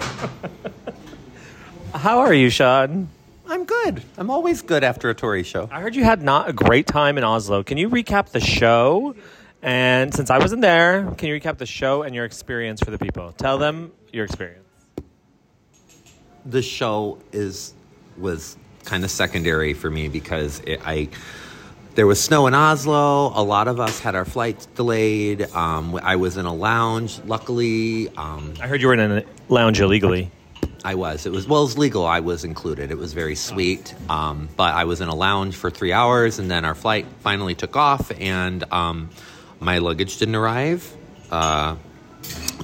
How 1.94 2.20
are 2.20 2.34
you, 2.34 2.50
Sean? 2.50 3.10
I'm 3.50 3.66
good. 3.66 4.04
I'm 4.18 4.30
always 4.30 4.62
good 4.62 4.84
after 4.84 5.10
a 5.10 5.16
Tori 5.16 5.42
show. 5.44 5.68
I 5.72 5.82
heard 5.82 5.96
you 5.96 6.04
had 6.04 6.22
not 6.22 6.50
a 6.50 6.54
great 6.54 6.86
time 6.88 7.18
in 7.18 7.24
Oslo. 7.24 7.64
Can 7.64 7.78
you 7.80 7.90
recap 7.90 8.30
the 8.30 8.40
show? 8.40 9.16
And 9.64 10.14
since 10.14 10.30
I 10.30 10.38
wasn't 10.38 10.62
there, 10.62 11.12
can 11.18 11.28
you 11.30 11.40
recap 11.40 11.58
the 11.58 11.66
show 11.66 12.04
and 12.04 12.14
your 12.16 12.26
experience 12.26 12.80
for 12.82 12.92
the 12.92 13.00
people? 13.00 13.34
Tell 13.34 13.58
them 13.58 13.92
your 14.14 14.26
experience. 14.26 14.66
the 16.46 16.62
show 16.62 17.20
is 17.32 17.74
was 18.18 18.58
kind 18.86 19.04
of 19.04 19.12
secondary 19.12 19.74
for 19.74 19.90
me 19.90 20.08
because 20.08 20.60
it, 20.62 20.80
I 20.86 21.10
there 21.96 22.08
was 22.08 22.22
snow 22.24 22.48
in 22.48 22.54
Oslo. 22.54 23.28
A 23.36 23.44
lot 23.44 23.68
of 23.68 23.80
us 23.80 24.00
had 24.00 24.16
our 24.16 24.26
flights 24.26 24.68
delayed. 24.68 25.42
Um, 25.54 26.00
I 26.02 26.16
was 26.16 26.38
in 26.38 26.46
a 26.46 26.54
lounge. 26.54 27.20
Luckily, 27.26 28.10
um, 28.16 28.54
I 28.62 28.68
heard 28.68 28.82
you 28.82 28.88
were 28.88 28.94
in 28.94 29.00
a 29.00 29.24
lounge 29.50 29.82
illegally. 29.82 30.32
I 30.84 30.96
was. 30.96 31.26
It 31.26 31.32
was 31.32 31.48
well, 31.48 31.62
it 31.62 31.66
was 31.66 31.78
legal. 31.78 32.06
I 32.06 32.22
was 32.22 32.44
included. 32.44 32.92
It 32.92 32.98
was 32.98 33.14
very 33.14 33.36
sweet. 33.36 33.94
Um, 34.10 34.50
but 34.56 34.74
I 34.74 34.86
was 34.86 35.02
in 35.02 35.10
a 35.10 35.16
lounge 35.16 35.56
for 35.56 35.70
three 35.70 35.92
hours, 35.92 36.40
and 36.40 36.50
then 36.50 36.66
our 36.66 36.76
flight 36.76 37.06
finally 37.22 37.56
took 37.56 37.76
off, 37.76 38.12
and 38.20 38.64
um, 38.72 39.10
my 39.60 39.80
luggage 39.80 40.18
didn't 40.18 40.36
arrive. 40.36 40.96
Uh, 41.30 41.76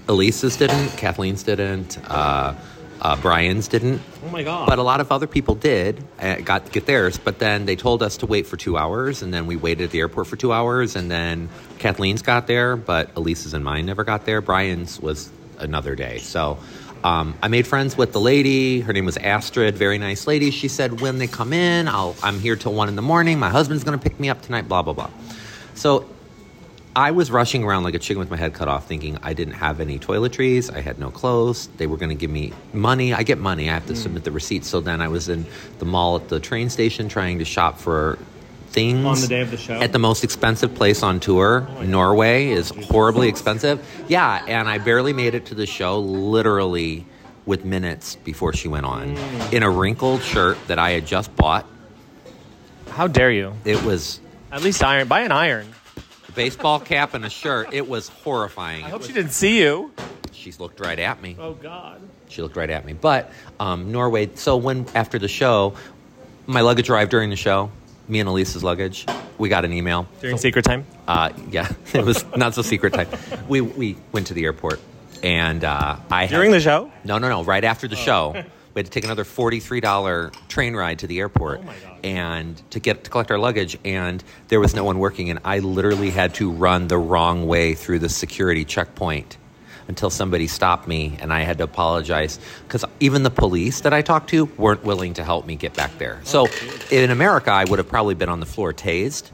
Elise's 0.07 0.57
didn't. 0.57 0.89
Kathleen's 0.97 1.43
didn't. 1.43 1.97
Uh, 2.09 2.55
uh, 3.01 3.15
Brian's 3.17 3.67
didn't. 3.67 4.01
Oh 4.25 4.29
my 4.29 4.43
God. 4.43 4.67
But 4.67 4.79
a 4.79 4.83
lot 4.83 5.01
of 5.01 5.11
other 5.11 5.27
people 5.27 5.55
did 5.55 6.03
uh, 6.19 6.37
got 6.37 6.71
get 6.71 6.85
theirs. 6.85 7.17
But 7.17 7.39
then 7.39 7.65
they 7.65 7.75
told 7.75 8.01
us 8.01 8.17
to 8.17 8.25
wait 8.25 8.47
for 8.47 8.57
two 8.57 8.77
hours, 8.77 9.21
and 9.21 9.33
then 9.33 9.45
we 9.45 9.55
waited 9.55 9.85
at 9.85 9.91
the 9.91 9.99
airport 9.99 10.27
for 10.27 10.37
two 10.37 10.53
hours, 10.53 10.95
and 10.95 11.11
then 11.11 11.49
Kathleen's 11.79 12.21
got 12.21 12.47
there, 12.47 12.75
but 12.77 13.11
Elise's 13.15 13.53
and 13.53 13.63
mine 13.63 13.85
never 13.85 14.03
got 14.03 14.25
there. 14.25 14.41
Brian's 14.41 14.99
was 14.99 15.29
another 15.59 15.95
day. 15.95 16.19
So 16.19 16.57
um, 17.05 17.35
I 17.41 17.47
made 17.47 17.67
friends 17.67 17.95
with 17.95 18.11
the 18.13 18.19
lady. 18.19 18.81
Her 18.81 18.91
name 18.91 19.05
was 19.05 19.15
Astrid, 19.17 19.77
very 19.77 19.97
nice 19.99 20.25
lady. 20.27 20.49
She 20.51 20.67
said, 20.67 21.01
"When 21.01 21.19
they 21.19 21.27
come 21.27 21.53
in, 21.53 21.87
I'll, 21.87 22.15
I'm 22.23 22.39
here 22.39 22.55
till 22.55 22.73
one 22.73 22.89
in 22.89 22.95
the 22.95 23.01
morning. 23.03 23.37
My 23.37 23.49
husband's 23.49 23.83
going 23.83 23.97
to 23.97 24.03
pick 24.03 24.19
me 24.19 24.27
up 24.29 24.41
tonight." 24.41 24.67
Blah 24.67 24.81
blah 24.81 24.93
blah. 24.93 25.09
So 25.75 26.05
I 26.95 27.11
was 27.11 27.29
rushing 27.29 27.63
around 27.63 27.83
like 27.83 27.93
a 27.93 27.99
chicken 27.99 28.19
with 28.19 28.31
my 28.31 28.37
head 28.37 28.53
cut 28.53 28.67
off, 28.67 28.87
thinking 28.87 29.19
I 29.21 29.33
didn't 29.33 29.55
have 29.55 29.79
any 29.81 29.99
toiletries. 29.99 30.73
I 30.73 30.79
had 30.81 30.97
no 30.97 31.11
clothes. 31.11 31.67
They 31.77 31.87
were 31.87 31.97
going 31.97 32.09
to 32.09 32.15
give 32.15 32.31
me 32.31 32.53
money. 32.73 33.13
I 33.13 33.23
get 33.23 33.37
money. 33.37 33.69
I 33.69 33.73
have 33.73 33.85
to 33.87 33.93
Mm. 33.93 33.97
submit 33.97 34.23
the 34.23 34.31
receipts. 34.31 34.67
So 34.67 34.79
then 34.79 35.01
I 35.01 35.09
was 35.09 35.29
in 35.29 35.45
the 35.79 35.85
mall 35.85 36.15
at 36.15 36.29
the 36.29 36.39
train 36.39 36.69
station 36.69 37.07
trying 37.09 37.37
to 37.39 37.45
shop 37.45 37.79
for 37.79 38.17
things. 38.75 39.05
On 39.05 39.19
the 39.19 39.27
day 39.27 39.41
of 39.41 39.49
the 39.49 39.57
show? 39.57 39.73
Oh 39.75 39.81
At 39.81 39.91
the 39.93 39.99
most 39.99 40.23
expensive 40.23 40.75
place 40.75 41.01
on 41.01 41.19
tour, 41.19 41.67
Norway, 41.81 42.49
is 42.49 42.69
horribly 42.69 43.27
expensive. 43.29 43.79
Yeah, 44.07 44.43
and 44.47 44.69
I 44.69 44.77
barely 44.77 45.13
made 45.13 45.33
it 45.33 45.47
to 45.47 45.55
the 45.55 45.65
show, 45.65 45.99
literally 45.99 47.05
with 47.45 47.63
minutes 47.65 48.15
before 48.23 48.53
she 48.53 48.67
went 48.67 48.85
on, 48.85 49.15
Mm. 49.15 49.53
in 49.53 49.63
a 49.63 49.69
wrinkled 49.69 50.21
shirt 50.21 50.57
that 50.67 50.77
I 50.77 50.91
had 50.91 51.05
just 51.07 51.35
bought. 51.35 51.65
How 52.91 53.07
dare 53.07 53.31
you? 53.31 53.53
It 53.65 53.83
was 53.83 54.19
At 54.51 54.61
least 54.63 54.83
iron. 54.83 55.07
Buy 55.07 55.21
an 55.21 55.31
iron. 55.31 55.67
a 56.27 56.31
baseball 56.33 56.79
cap 56.79 57.13
and 57.13 57.23
a 57.25 57.29
shirt. 57.29 57.69
It 57.73 57.87
was 57.87 58.09
horrifying. 58.09 58.83
I 58.83 58.89
hope 58.89 59.03
she 59.03 59.13
didn't 59.13 59.31
see 59.31 59.59
you. 59.61 59.91
She 60.33 60.51
looked 60.59 60.79
right 60.79 60.99
at 60.99 61.21
me. 61.21 61.35
Oh 61.39 61.53
God. 61.53 62.01
She 62.29 62.41
looked 62.41 62.57
right 62.57 62.69
at 62.69 62.83
me. 62.85 62.93
But 62.93 63.31
um, 63.59 63.91
Norway. 63.91 64.29
So 64.35 64.57
when 64.57 64.85
after 64.95 65.17
the 65.19 65.27
show, 65.27 65.75
my 66.47 66.61
luggage 66.61 66.89
arrived 66.89 67.11
during 67.11 67.29
the 67.29 67.35
show. 67.35 67.69
Me 68.07 68.19
and 68.19 68.29
Elise's 68.29 68.63
luggage. 68.63 69.05
We 69.37 69.49
got 69.49 69.65
an 69.65 69.73
email. 69.73 70.07
During 70.21 70.37
secret 70.37 70.63
time. 70.65 70.85
Uh, 71.07 71.31
yeah, 71.51 71.71
it 71.93 72.05
was 72.05 72.23
not 72.35 72.53
so 72.53 72.61
secret 72.61 72.93
time. 72.93 73.07
We 73.47 73.61
we 73.61 73.97
went 74.11 74.27
to 74.27 74.33
the 74.33 74.45
airport, 74.45 74.79
and 75.23 75.63
uh, 75.63 75.97
I 76.11 76.21
had- 76.25 76.29
During 76.35 76.51
the 76.51 76.59
show. 76.59 76.91
no 77.03 77.17
no 77.17 77.29
no 77.29 77.43
right 77.43 77.63
after 77.63 77.87
the 77.87 77.95
show. 77.95 78.43
We 78.75 78.79
had 78.79 78.87
to 78.87 78.91
take 78.91 79.05
another 79.05 79.23
forty 79.23 79.61
three 79.61 79.79
dollar 79.79 80.33
train 80.49 80.75
ride 80.75 80.99
to 80.99 81.07
the 81.07 81.19
airport, 81.19 81.61
Oh 81.65 81.71
and 82.03 82.61
to 82.71 82.81
get 82.81 83.05
to 83.05 83.09
collect 83.09 83.31
our 83.31 83.37
luggage. 83.39 83.77
And 83.85 84.21
there 84.49 84.59
was 84.59 84.75
no 84.75 84.83
one 84.83 84.99
working, 84.99 85.29
and 85.29 85.39
I 85.45 85.59
literally 85.59 86.09
had 86.09 86.33
to 86.35 86.51
run 86.51 86.89
the 86.89 86.97
wrong 86.97 87.47
way 87.47 87.73
through 87.73 87.99
the 87.99 88.09
security 88.09 88.65
checkpoint 88.65 89.37
until 89.87 90.09
somebody 90.09 90.47
stopped 90.47 90.87
me, 90.87 91.17
and 91.19 91.31
I 91.33 91.41
had 91.41 91.57
to 91.59 91.63
apologize 91.63 92.39
because 92.67 92.85
even 92.99 93.23
the 93.23 93.29
police 93.29 93.81
that 93.81 93.93
I 93.93 94.01
talked 94.01 94.29
to 94.31 94.45
weren't 94.57 94.83
willing 94.83 95.13
to 95.15 95.23
help 95.23 95.45
me 95.45 95.55
get 95.55 95.73
back 95.73 95.97
there. 95.97 96.19
So 96.23 96.47
in 96.91 97.11
America, 97.11 97.51
I 97.51 97.65
would 97.65 97.79
have 97.79 97.87
probably 97.87 98.15
been 98.15 98.29
on 98.29 98.39
the 98.39 98.45
floor 98.45 98.73
tased 98.73 99.29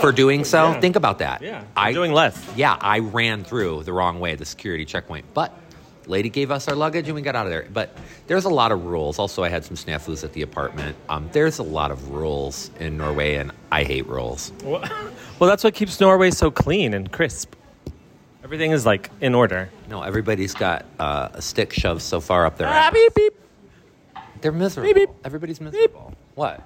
for 0.00 0.12
doing 0.12 0.44
so. 0.44 0.70
yeah. 0.72 0.80
Think 0.80 0.96
about 0.96 1.18
that. 1.18 1.42
Yeah. 1.42 1.64
I 1.76 1.92
doing 1.92 2.12
less. 2.12 2.40
yeah, 2.56 2.76
I 2.80 3.00
ran 3.00 3.44
through 3.44 3.82
the 3.82 3.92
wrong 3.92 4.20
way, 4.20 4.34
the 4.34 4.44
security 4.44 4.84
checkpoint. 4.84 5.26
But 5.34 5.56
lady 6.06 6.28
gave 6.28 6.50
us 6.50 6.68
our 6.68 6.74
luggage 6.74 7.06
and 7.06 7.14
we 7.14 7.22
got 7.22 7.36
out 7.36 7.46
of 7.46 7.52
there. 7.52 7.66
But 7.72 7.96
there's 8.26 8.44
a 8.44 8.50
lot 8.50 8.72
of 8.72 8.84
rules. 8.84 9.18
Also, 9.18 9.42
I 9.42 9.48
had 9.48 9.64
some 9.64 9.76
snafus 9.76 10.24
at 10.24 10.32
the 10.32 10.42
apartment. 10.42 10.96
Um, 11.08 11.28
there's 11.32 11.58
a 11.58 11.62
lot 11.62 11.90
of 11.90 12.10
rules 12.10 12.70
in 12.80 12.96
Norway, 12.96 13.34
and 13.36 13.52
I 13.70 13.84
hate 13.84 14.06
rules. 14.06 14.52
Well, 14.64 14.80
well, 15.38 15.48
that's 15.50 15.64
what 15.64 15.74
keeps 15.74 16.00
Norway 16.00 16.30
so 16.30 16.50
clean 16.50 16.94
and 16.94 17.10
crisp. 17.10 17.54
Everything 18.52 18.72
is 18.72 18.84
like 18.84 19.08
in 19.22 19.34
order. 19.34 19.70
No, 19.88 20.02
everybody's 20.02 20.52
got 20.52 20.84
uh, 20.98 21.30
a 21.32 21.40
stick 21.40 21.72
shoved 21.72 22.02
so 22.02 22.20
far 22.20 22.44
up 22.44 22.58
their 22.58 22.68
Ah, 22.68 22.88
ass. 22.88 22.92
beep 22.92 23.14
beep. 23.14 23.32
They're 24.42 24.52
miserable. 24.52 24.92
Beep, 24.92 25.08
beep. 25.08 25.16
Everybody's 25.24 25.58
miserable. 25.58 26.12
What? 26.34 26.60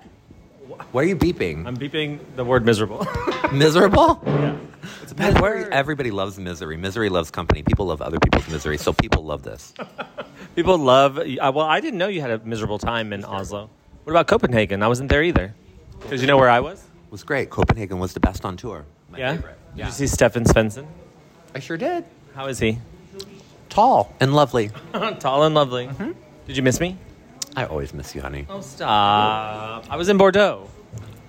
Why 0.91 1.03
are 1.03 1.05
you 1.05 1.15
beeping? 1.15 1.65
I'm 1.65 1.77
beeping 1.77 2.19
the 2.35 2.45
word 2.45 2.67
miserable. 2.67 3.07
miserable? 3.53 4.21
it's 5.01 5.13
a 5.13 5.15
bad 5.15 5.41
word. 5.41 5.73
Everybody 5.73 6.11
loves 6.11 6.41
misery. 6.41 6.77
Misery 6.77 7.09
loves 7.09 7.31
company. 7.31 7.63
People 7.63 7.87
love 7.87 8.03
other 8.03 8.19
people's 8.19 8.49
misery, 8.49 8.79
so 8.79 8.93
people 8.93 9.23
love 9.23 9.45
this. 9.45 9.73
People 10.57 10.79
love. 10.79 11.19
Uh, 11.19 11.53
well, 11.55 11.67
I 11.67 11.79
didn't 11.79 11.99
know 11.99 12.09
you 12.09 12.21
had 12.21 12.33
a 12.33 12.39
miserable 12.41 12.79
time 12.81 13.13
in 13.13 13.25
Oslo. 13.25 13.71
What 14.03 14.13
about 14.13 14.27
Copenhagen? 14.27 14.83
I 14.83 14.89
wasn't 14.89 15.09
there 15.09 15.23
either. 15.23 15.55
Because 16.01 16.21
you 16.21 16.27
know 16.27 16.37
where 16.37 16.51
I 16.51 16.59
was? 16.59 16.81
It 16.81 17.13
was 17.13 17.23
great. 17.23 17.51
Copenhagen 17.51 18.01
was 18.01 18.13
the 18.13 18.21
best 18.21 18.45
on 18.45 18.57
tour. 18.57 18.85
My 19.09 19.19
yeah. 19.19 19.37
favorite. 19.37 19.59
Did 19.77 19.87
you 19.87 19.93
see 19.93 20.07
Stefan 20.09 20.43
Svensson? 20.43 20.87
I 21.57 21.59
sure 21.59 21.79
did. 21.79 22.05
How 22.35 22.49
is 22.49 22.59
he? 22.59 22.77
Tall 23.71 24.15
and 24.21 24.35
lovely. 24.35 24.71
Tall 25.21 25.45
and 25.45 25.55
lovely. 25.55 25.89
Did 26.47 26.55
you 26.55 26.63
miss 26.63 26.79
me? 26.81 26.99
I 27.57 27.65
always 27.65 27.95
miss 27.95 28.15
you, 28.15 28.21
honey. 28.21 28.45
Oh, 28.51 28.61
stop. 28.61 29.87
I 29.89 29.97
was 29.97 30.11
in 30.11 30.19
Bordeaux. 30.19 30.69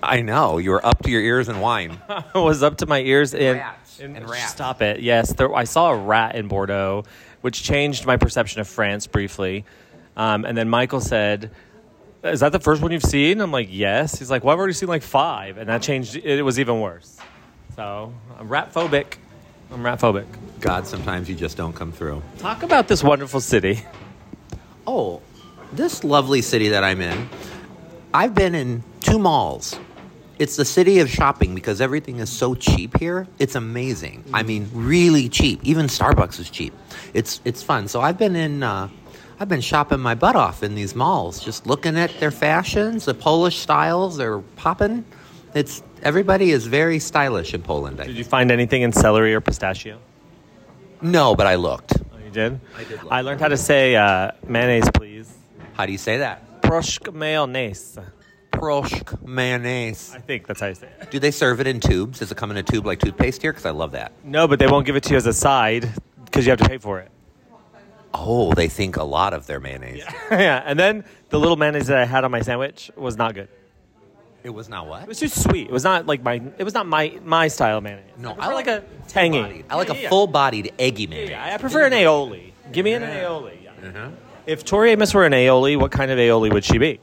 I 0.02 0.20
know. 0.20 0.58
You 0.58 0.72
were 0.72 0.84
up 0.84 1.02
to 1.04 1.10
your 1.10 1.22
ears 1.22 1.48
in 1.48 1.60
wine. 1.60 1.96
I 2.10 2.24
was 2.34 2.62
up 2.62 2.76
to 2.78 2.86
my 2.86 3.00
ears 3.00 3.32
in. 3.32 3.56
Rats 3.56 4.00
in- 4.00 4.16
and 4.16 4.28
rats. 4.28 4.50
Stop 4.50 4.82
it. 4.82 5.00
Yes, 5.00 5.32
there, 5.32 5.54
I 5.54 5.64
saw 5.64 5.92
a 5.92 5.96
rat 5.96 6.34
in 6.34 6.46
Bordeaux, 6.46 7.04
which 7.40 7.62
changed 7.62 8.04
my 8.04 8.18
perception 8.18 8.60
of 8.60 8.68
France 8.68 9.06
briefly. 9.06 9.64
Um, 10.14 10.44
and 10.44 10.58
then 10.58 10.68
Michael 10.68 11.00
said, 11.00 11.52
Is 12.22 12.40
that 12.40 12.52
the 12.52 12.60
first 12.60 12.82
one 12.82 12.92
you've 12.92 13.02
seen? 13.02 13.40
I'm 13.40 13.50
like, 13.50 13.68
Yes. 13.70 14.18
He's 14.18 14.30
like, 14.30 14.44
Well, 14.44 14.52
I've 14.52 14.58
already 14.58 14.74
seen 14.74 14.90
like 14.90 15.02
five. 15.02 15.56
And 15.56 15.70
that 15.70 15.80
changed, 15.80 16.16
it 16.16 16.42
was 16.42 16.60
even 16.60 16.80
worse. 16.82 17.16
So 17.76 18.12
I'm 18.38 18.48
rat 18.48 18.74
phobic. 18.74 19.14
I'm 19.70 19.84
rat 19.84 20.00
phobic. 20.00 20.26
God, 20.60 20.86
sometimes 20.86 21.28
you 21.28 21.34
just 21.34 21.56
don't 21.56 21.72
come 21.72 21.92
through. 21.92 22.22
Talk 22.38 22.62
about 22.62 22.88
this 22.88 23.02
wonderful 23.02 23.40
city. 23.40 23.82
Oh, 24.86 25.20
this 25.72 26.02
lovely 26.02 26.42
city 26.42 26.68
that 26.68 26.82
I'm 26.82 27.00
in, 27.00 27.28
I've 28.14 28.34
been 28.34 28.54
in 28.54 28.82
two 29.00 29.18
malls. 29.18 29.78
It's 30.38 30.56
the 30.56 30.64
city 30.64 31.00
of 31.00 31.10
shopping 31.10 31.54
because 31.54 31.80
everything 31.80 32.20
is 32.20 32.30
so 32.30 32.54
cheap 32.54 32.98
here. 32.98 33.26
It's 33.38 33.56
amazing. 33.56 34.24
I 34.32 34.42
mean, 34.44 34.70
really 34.72 35.28
cheap. 35.28 35.60
Even 35.64 35.86
Starbucks 35.86 36.38
is 36.38 36.48
cheap. 36.48 36.72
It's 37.12 37.40
it's 37.44 37.62
fun. 37.62 37.88
So 37.88 38.00
I've 38.00 38.18
been 38.18 38.36
in. 38.36 38.62
Uh, 38.62 38.88
I've 39.40 39.48
been 39.48 39.60
shopping 39.60 40.00
my 40.00 40.16
butt 40.16 40.34
off 40.34 40.64
in 40.64 40.74
these 40.74 40.96
malls, 40.96 41.38
just 41.38 41.64
looking 41.66 41.96
at 41.96 42.10
their 42.18 42.32
fashions, 42.32 43.04
the 43.04 43.14
Polish 43.14 43.58
styles. 43.58 44.16
They're 44.16 44.40
popping. 44.40 45.04
It's 45.54 45.82
everybody 46.02 46.50
is 46.50 46.66
very 46.66 46.98
stylish 46.98 47.54
in 47.54 47.62
Poland. 47.62 48.00
I 48.00 48.06
Did 48.06 48.16
you 48.16 48.24
find 48.24 48.50
anything 48.50 48.82
in 48.82 48.92
celery 48.92 49.34
or 49.34 49.40
pistachio? 49.40 49.98
No, 51.00 51.34
but 51.34 51.46
I 51.46 51.54
looked. 51.54 51.94
Oh, 51.96 52.18
you 52.24 52.30
did? 52.30 52.60
I 52.76 52.84
did 52.84 53.02
look. 53.02 53.12
I 53.12 53.20
learned 53.22 53.40
how 53.40 53.48
to 53.48 53.56
say 53.56 53.96
uh, 53.96 54.32
mayonnaise, 54.46 54.90
please. 54.94 55.32
How 55.74 55.86
do 55.86 55.92
you 55.92 55.98
say 55.98 56.18
that? 56.18 56.62
Proshk 56.62 57.14
mayonnaise. 57.14 57.98
Proshk 58.52 59.24
mayonnaise. 59.26 60.12
I 60.14 60.18
think 60.18 60.46
that's 60.46 60.60
how 60.60 60.66
you 60.66 60.74
say 60.74 60.88
it. 61.00 61.10
Do 61.10 61.18
they 61.18 61.30
serve 61.30 61.60
it 61.60 61.66
in 61.66 61.80
tubes? 61.80 62.18
Does 62.18 62.32
it 62.32 62.36
come 62.36 62.50
in 62.50 62.56
a 62.56 62.62
tube 62.62 62.84
like 62.84 62.98
toothpaste 62.98 63.40
here? 63.40 63.52
Because 63.52 63.66
I 63.66 63.70
love 63.70 63.92
that. 63.92 64.12
No, 64.24 64.48
but 64.48 64.58
they 64.58 64.66
won't 64.66 64.84
give 64.84 64.96
it 64.96 65.04
to 65.04 65.10
you 65.10 65.16
as 65.16 65.26
a 65.26 65.32
side 65.32 65.88
because 66.24 66.44
you 66.44 66.50
have 66.50 66.58
to 66.58 66.68
pay 66.68 66.78
for 66.78 66.98
it. 66.98 67.10
Oh, 68.12 68.52
they 68.54 68.68
think 68.68 68.96
a 68.96 69.04
lot 69.04 69.34
of 69.34 69.46
their 69.46 69.60
mayonnaise. 69.60 69.98
Yeah. 69.98 70.12
yeah, 70.38 70.62
and 70.64 70.78
then 70.78 71.04
the 71.28 71.38
little 71.38 71.56
mayonnaise 71.56 71.86
that 71.86 71.98
I 71.98 72.04
had 72.04 72.24
on 72.24 72.30
my 72.30 72.40
sandwich 72.40 72.90
was 72.96 73.16
not 73.16 73.34
good. 73.34 73.48
It 74.44 74.50
was 74.50 74.68
not 74.68 74.86
what? 74.86 75.02
It 75.02 75.08
was 75.08 75.18
too 75.18 75.28
sweet. 75.28 75.66
It 75.68 75.72
was 75.72 75.84
not 75.84 76.06
like 76.06 76.22
my. 76.22 76.40
It 76.58 76.64
was 76.64 76.72
not 76.74 76.86
my 76.86 77.18
my 77.24 77.48
style 77.48 77.78
of 77.78 77.84
mayonnaise. 77.84 78.04
No, 78.18 78.32
I 78.38 78.48
I 78.50 78.54
like, 78.54 78.66
a 78.68 78.84
tangy. 79.08 79.42
Bodied. 79.42 79.64
I 79.68 79.76
like 79.76 79.88
Yeah, 79.88 79.94
a 79.94 80.02
yeah. 80.02 80.08
full-bodied 80.08 80.72
eggy 80.78 81.06
mayonnaise. 81.06 81.30
yeah, 81.30 81.54
I 81.54 81.58
prefer 81.58 81.84
an 81.86 81.92
aioli. 81.92 82.52
Give 82.72 82.84
me 82.84 82.92
an 82.94 83.02
aioli. 83.02 83.58
Yeah. 83.64 83.88
Uh-huh. 83.88 84.08
If 84.46 84.64
Tori 84.64 84.90
Amos 84.92 85.12
were 85.12 85.26
an 85.26 85.32
aioli, 85.32 85.78
what 85.78 85.90
kind 85.90 86.10
of 86.10 86.18
aioli 86.18 86.52
would 86.52 86.64
she 86.64 86.78
be? 86.78 87.00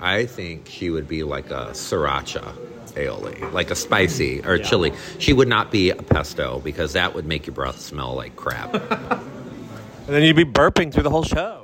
I 0.00 0.26
think 0.26 0.68
she 0.68 0.90
would 0.90 1.08
be 1.08 1.22
like 1.22 1.50
a 1.50 1.68
sriracha 1.72 2.52
aioli, 2.94 3.52
like 3.52 3.70
a 3.70 3.74
spicy 3.74 4.42
or 4.44 4.56
Yeah. 4.56 4.64
chili. 4.64 4.92
She 5.18 5.32
would 5.32 5.48
not 5.48 5.70
be 5.70 5.90
a 5.90 5.96
pesto 6.02 6.60
because 6.60 6.92
that 6.94 7.14
would 7.14 7.26
make 7.26 7.46
your 7.46 7.54
breath 7.54 7.80
smell 7.80 8.14
like 8.14 8.36
crap. 8.36 8.74
And 10.06 10.14
then 10.14 10.22
you'd 10.22 10.36
be 10.36 10.44
burping 10.44 10.92
through 10.92 11.04
the 11.04 11.08
whole 11.08 11.22
show. 11.22 11.63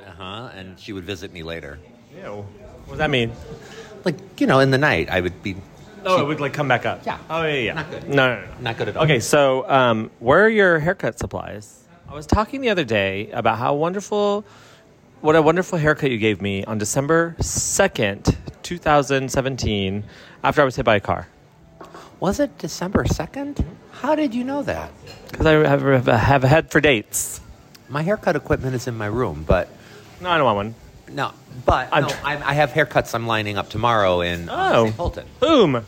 Huh. 0.70 0.76
She 0.78 0.92
would 0.92 1.04
visit 1.04 1.32
me 1.32 1.42
later. 1.42 1.78
Ew. 2.16 2.46
What 2.84 2.88
does 2.88 2.98
that 2.98 3.10
mean? 3.10 3.32
Like 4.04 4.40
you 4.40 4.46
know, 4.46 4.60
in 4.60 4.70
the 4.70 4.78
night, 4.78 5.10
I 5.10 5.20
would 5.20 5.42
be 5.42 5.56
Oh, 6.04 6.20
it 6.22 6.26
would 6.26 6.40
like 6.40 6.52
come 6.52 6.68
back 6.68 6.86
up. 6.86 7.04
Yeah. 7.04 7.18
Oh 7.28 7.42
yeah, 7.44 7.54
yeah. 7.54 7.74
Not 7.74 7.90
good. 7.90 8.08
No, 8.08 8.34
no, 8.34 8.40
no. 8.40 8.48
not 8.60 8.76
good 8.78 8.88
at 8.88 8.96
all. 8.96 9.04
Okay, 9.04 9.20
so 9.20 9.68
um, 9.68 10.10
where 10.18 10.44
are 10.44 10.48
your 10.48 10.78
haircut 10.78 11.18
supplies? 11.18 11.84
I 12.08 12.14
was 12.14 12.26
talking 12.26 12.60
the 12.60 12.70
other 12.70 12.84
day 12.84 13.30
about 13.30 13.58
how 13.58 13.74
wonderful, 13.74 14.44
what 15.20 15.36
a 15.36 15.42
wonderful 15.42 15.78
haircut 15.78 16.10
you 16.10 16.18
gave 16.18 16.42
me 16.42 16.64
on 16.64 16.78
December 16.78 17.36
2nd, 17.38 18.36
2017, 18.62 20.04
after 20.42 20.62
I 20.62 20.64
was 20.64 20.74
hit 20.74 20.84
by 20.84 20.96
a 20.96 21.00
car. 21.00 21.28
Was 22.18 22.40
it 22.40 22.58
December 22.58 23.04
second? 23.06 23.64
How 23.92 24.14
did 24.14 24.34
you 24.34 24.42
know 24.42 24.62
that? 24.62 24.90
Because 25.30 25.46
I 25.46 25.52
have, 25.52 25.82
have, 25.82 26.06
have 26.06 26.44
a 26.44 26.48
head 26.48 26.70
for 26.70 26.80
dates. 26.80 27.40
My 27.88 28.02
haircut 28.02 28.34
equipment 28.34 28.74
is 28.74 28.88
in 28.88 28.96
my 28.96 29.06
room, 29.06 29.44
but 29.46 29.68
No, 30.20 30.30
I 30.30 30.36
don't 30.36 30.44
want 30.44 30.56
one. 30.56 30.74
no, 31.14 31.32
but 31.64 31.92
I'm- 31.92 32.04
no, 32.04 32.14
I, 32.24 32.36
I 32.36 32.54
have 32.54 32.70
haircuts 32.70 33.14
I'm 33.14 33.26
lining 33.26 33.56
up 33.58 33.68
tomorrow 33.70 34.20
in 34.20 34.48
um, 34.48 34.94
Oh. 34.98 35.10
St. 35.12 35.40
Boom. 35.40 35.84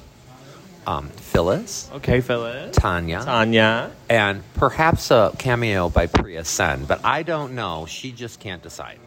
Um, 0.84 1.08
Phyllis, 1.10 1.88
Okay, 1.94 2.20
Phyllis. 2.20 2.74
Tanya, 2.76 3.20
Tanya. 3.22 3.92
and 4.10 4.42
perhaps 4.54 5.12
a 5.12 5.32
cameo 5.38 5.88
by 5.88 6.08
Priya 6.08 6.44
Sen, 6.44 6.86
but 6.86 7.04
I 7.04 7.22
don't 7.22 7.54
know. 7.54 7.86
She 7.86 8.10
just 8.10 8.40
can't 8.40 8.60
decide. 8.62 8.98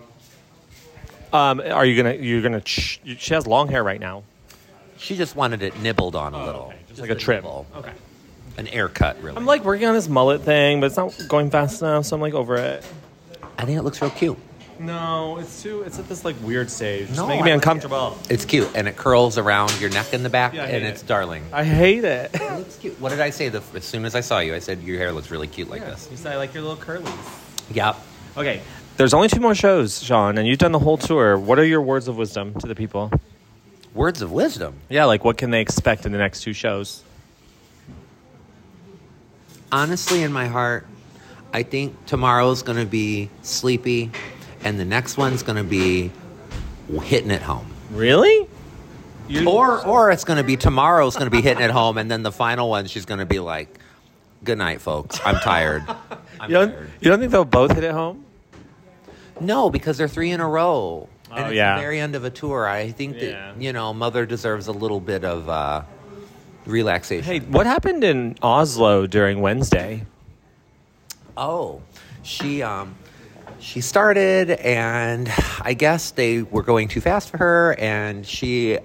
Um, 1.34 1.60
are 1.60 1.86
you 1.86 2.01
gonna? 2.01 2.13
You're 2.15 2.41
gonna? 2.41 2.62
Ch- 2.62 3.01
she 3.17 3.34
has 3.34 3.46
long 3.46 3.67
hair 3.67 3.84
right 3.84 4.00
now. 4.00 4.24
She 4.98 5.17
just 5.17 5.36
wanted 5.36 5.62
it 5.63 5.77
nibbled 5.82 6.15
on 6.15 6.34
a 6.34 6.46
little, 6.46 6.62
Oh, 6.62 6.67
okay. 6.67 6.77
Just 6.88 7.01
like 7.01 7.10
a 7.10 7.15
trim. 7.15 7.38
nibble. 7.44 7.65
Okay. 7.75 7.91
an 8.58 8.67
air 8.67 8.88
cut, 8.88 9.22
really. 9.22 9.36
I'm 9.36 9.46
like 9.46 9.65
working 9.65 9.86
on 9.86 9.94
this 9.96 10.08
mullet 10.08 10.44
thing, 10.44 10.79
but 10.79 10.86
it's 10.86 10.96
not 10.96 11.13
going 11.27 11.50
fast 11.51 11.82
enough, 11.82 12.05
so 12.05 12.15
I'm 12.15 12.22
like 12.22 12.34
over 12.34 12.55
it. 12.55 12.86
I 13.58 13.65
think 13.65 13.77
it 13.77 13.82
looks 13.82 14.01
real 14.01 14.12
cute. 14.12 14.38
No, 14.79 15.38
it's 15.38 15.63
too. 15.63 15.84
It's 15.84 16.00
at 16.00 16.10
this 16.10 16.25
like 16.25 16.36
weird 16.44 16.70
stage. 16.70 17.10
It's 17.10 17.17
No, 17.17 17.27
making 17.27 17.44
I 17.44 17.46
me 17.46 17.51
like 17.51 17.55
uncomfortable. 17.58 18.17
It's 18.29 18.44
cute, 18.46 18.70
and 18.75 18.88
it 18.88 18.98
curls 18.98 19.38
around 19.38 19.79
your 19.79 19.89
neck 19.89 20.13
in 20.13 20.22
the 20.24 20.29
back, 20.29 20.53
Yeah, 20.53 20.63
I 20.63 20.67
hate 20.67 20.75
and 20.77 20.86
it. 20.86 20.89
it's 20.89 21.01
darling. 21.01 21.44
I 21.53 21.63
hate 21.63 22.03
it. 22.03 22.32
It 22.34 22.58
looks 22.58 22.77
cute. 22.77 23.00
What 23.00 23.10
did 23.10 23.22
I 23.22 23.29
say? 23.29 23.50
The, 23.50 23.62
as 23.74 23.86
soon 23.86 24.05
as 24.05 24.15
I 24.15 24.22
saw 24.22 24.39
you, 24.39 24.53
I 24.53 24.60
said 24.60 24.82
your 24.84 24.98
hair 24.98 25.12
looks 25.12 25.32
really 25.32 25.48
cute 25.48 25.70
like 25.70 25.82
this. 25.82 26.08
you 26.12 26.17
said 26.17 26.34
I 26.34 26.38
like 26.38 26.53
your 26.53 26.63
little 26.63 26.77
curlies. 26.84 27.08
Yep. 27.74 27.96
Okay, 28.38 28.62
there's 28.98 29.13
only 29.13 29.29
two 29.29 29.39
more 29.39 29.55
shows, 29.55 30.03
Sean, 30.03 30.38
and 30.38 30.46
you've 30.48 30.60
done 30.60 30.72
the 30.74 30.79
whole 30.79 30.98
tour. 30.98 31.38
What 31.38 31.58
are 31.58 31.65
your 31.65 31.82
words 31.82 32.08
of 32.10 32.17
wisdom 32.17 32.53
to 32.60 32.67
the 32.67 32.75
people? 32.75 33.12
Words 33.94 34.22
of 34.22 34.32
wisdom. 34.34 34.75
Yeah, 34.89 35.05
like 35.05 35.24
what 35.24 35.38
can 35.38 35.51
they 35.51 35.62
expect 35.62 36.05
in 36.05 36.12
the 36.12 36.17
next 36.17 36.41
two 36.41 36.51
shows? 36.51 37.01
Honestly, 39.72 40.22
in 40.24 40.32
my 40.34 40.48
heart, 40.48 40.86
I 41.53 41.63
think 41.63 42.05
tomorrow's 42.05 42.62
going 42.62 42.77
to 42.77 42.86
be 42.86 43.29
sleepy, 43.41 44.12
and 44.65 44.77
the 44.77 44.84
next 44.86 45.15
one's 45.15 45.43
going 45.43 45.55
to 45.57 45.63
be 45.63 46.12
hitting 47.03 47.31
it 47.31 47.41
home. 47.41 47.67
Really? 47.91 48.48
You, 49.27 49.50
Or, 49.50 49.84
or 49.86 50.12
it's 50.12 50.24
going 50.25 50.38
to 50.38 50.43
be 50.43 50.57
tomorrow's 50.57 51.15
going 51.15 51.25
to 51.27 51.36
be 51.36 51.41
hitting 51.41 51.63
it 51.63 51.72
home, 51.72 51.98
and 51.98 52.12
then 52.12 52.22
the 52.24 52.31
final 52.31 52.69
one 52.69 52.86
she's 52.88 53.05
going 53.05 53.19
to 53.22 53.25
be 53.25 53.39
like, 53.39 53.79
"Good 54.43 54.57
night, 54.57 54.81
folks. 54.81 55.19
I'm 55.25 55.36
tired." 55.38 55.84
I'm 56.39 56.50
you 56.50 56.55
don't, 56.57 56.72
tired. 56.74 56.89
you 57.00 57.10
don't 57.10 57.19
think 57.19 57.31
they'll 57.31 57.45
both 57.45 57.72
hit 57.74 57.84
it 57.84 57.91
home? 57.91 58.25
No, 59.39 59.69
because 59.69 59.98
they're 59.98 60.07
three 60.07 60.31
in 60.31 60.41
a 60.41 60.48
row. 60.48 61.10
Oh, 61.31 61.36
and 61.36 61.48
it's 61.48 61.55
yeah. 61.55 61.75
the 61.75 61.81
very 61.81 62.00
end 62.00 62.15
of 62.15 62.24
a 62.24 62.29
tour. 62.29 62.67
I 62.67 62.91
think 62.91 63.15
that, 63.19 63.30
Yeah. 63.32 63.54
you 63.58 63.73
know, 63.73 63.93
Mother 63.93 64.25
deserves 64.28 64.67
a 64.67 64.71
little 64.71 64.99
bit 64.99 65.23
of 65.25 65.49
uh, 65.49 65.82
relaxation. 66.67 67.23
Hey, 67.25 67.39
what 67.39 67.65
happened 67.65 68.04
in 68.04 68.36
Oslo 68.43 69.08
during 69.08 69.41
Wednesday? 69.41 70.06
Oh, 71.36 71.82
she 72.23 72.62
um, 72.62 72.95
she 73.60 73.82
started, 73.82 74.52
and 74.52 75.32
I 75.62 75.74
guess 75.74 76.12
they 76.12 76.41
were 76.41 76.63
going 76.63 76.88
too 76.88 77.02
fast 77.02 77.30
for 77.30 77.38
her, 77.38 77.76
and 77.80 78.26
she 78.26 78.80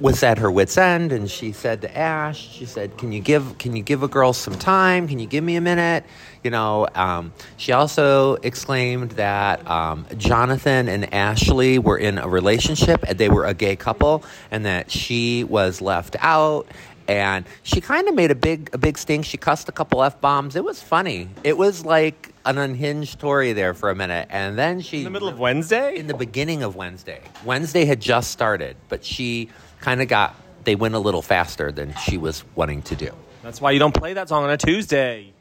was 0.00 0.22
at 0.22 0.38
her 0.38 0.50
wits' 0.50 0.78
end, 0.78 1.10
and 1.10 1.28
she 1.28 1.52
said 1.52 1.82
to 1.82 1.96
Ash, 1.96 2.38
she 2.38 2.64
said, 2.64 2.96
"Can 2.98 3.12
you 3.12 3.20
give 3.20 3.58
Can 3.58 3.74
you 3.74 3.82
give 3.82 4.02
a 4.02 4.08
girl 4.08 4.32
some 4.32 4.54
time? 4.54 5.08
Can 5.08 5.18
you 5.18 5.26
give 5.26 5.42
me 5.42 5.56
a 5.56 5.60
minute?" 5.60 6.04
You 6.44 6.50
know. 6.50 6.86
Um, 6.94 7.32
she 7.56 7.72
also 7.72 8.34
exclaimed 8.36 9.12
that 9.12 9.68
um, 9.68 10.06
Jonathan 10.16 10.88
and 10.88 11.12
Ashley 11.12 11.78
were 11.78 11.98
in 11.98 12.18
a 12.18 12.28
relationship, 12.28 13.04
and 13.08 13.18
they 13.18 13.28
were 13.28 13.44
a 13.44 13.54
gay 13.54 13.76
couple, 13.76 14.22
and 14.50 14.64
that 14.66 14.90
she 14.90 15.44
was 15.44 15.80
left 15.80 16.16
out. 16.20 16.68
And 17.08 17.46
she 17.62 17.80
kind 17.80 18.06
of 18.06 18.14
made 18.14 18.30
a 18.30 18.36
big 18.36 18.70
a 18.72 18.78
big 18.78 18.98
stink. 18.98 19.24
She 19.24 19.36
cussed 19.38 19.68
a 19.68 19.72
couple 19.72 20.02
f 20.02 20.20
bombs. 20.20 20.54
It 20.54 20.64
was 20.64 20.82
funny. 20.82 21.28
It 21.42 21.56
was 21.56 21.84
like 21.84 22.32
an 22.48 22.58
unhinged 22.58 23.10
story 23.12 23.52
there 23.52 23.74
for 23.74 23.90
a 23.90 23.94
minute, 23.94 24.28
and 24.30 24.58
then 24.58 24.80
she 24.80 24.98
In 24.98 25.04
the 25.04 25.10
middle 25.10 25.28
of 25.28 25.38
Wednesday? 25.38 25.96
in 25.96 26.06
the 26.06 26.14
beginning 26.14 26.62
of 26.62 26.76
Wednesday. 26.76 27.20
Wednesday 27.44 27.84
had 27.84 28.00
just 28.00 28.30
started, 28.30 28.76
but 28.88 29.04
she 29.04 29.48
kind 29.80 30.00
of 30.02 30.08
got 30.08 30.34
they 30.64 30.74
went 30.74 30.94
a 30.94 30.98
little 30.98 31.22
faster 31.22 31.70
than 31.72 31.94
she 32.04 32.18
was 32.18 32.44
wanting 32.54 32.82
to 32.82 32.96
do. 32.96 33.10
That's 33.42 33.60
why 33.60 33.70
you 33.70 33.78
don't 33.78 33.94
play 33.94 34.14
that 34.14 34.28
song 34.28 34.44
on 34.44 34.50
a 34.50 34.56
Tuesday. 34.56 35.32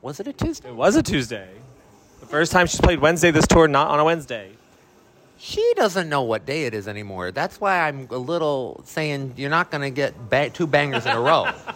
Was 0.00 0.18
it 0.20 0.26
a 0.26 0.32
Tuesday? 0.32 0.68
It 0.68 0.74
was 0.74 0.96
a 0.96 1.02
Tuesday. 1.02 1.48
The 2.20 2.26
first 2.26 2.50
time 2.52 2.66
she's 2.66 2.80
played 2.80 2.98
Wednesday 3.00 3.30
this 3.30 3.46
tour, 3.46 3.68
not 3.68 3.88
on 3.88 4.00
a 4.00 4.04
Wednesday. 4.04 4.50
She 5.38 5.72
doesn't 5.76 6.08
know 6.08 6.22
what 6.22 6.46
day 6.46 6.66
it 6.66 6.74
is 6.74 6.86
anymore. 6.88 7.32
That's 7.32 7.60
why 7.60 7.86
I'm 7.88 8.06
a 8.10 8.16
little 8.16 8.82
saying 8.86 9.34
you're 9.36 9.50
not 9.50 9.70
going 9.72 9.82
to 9.82 9.90
get 9.90 10.30
ba- 10.30 10.50
two 10.50 10.66
bangers 10.68 11.04
in 11.04 11.12
a 11.12 11.20
row. 11.20 11.50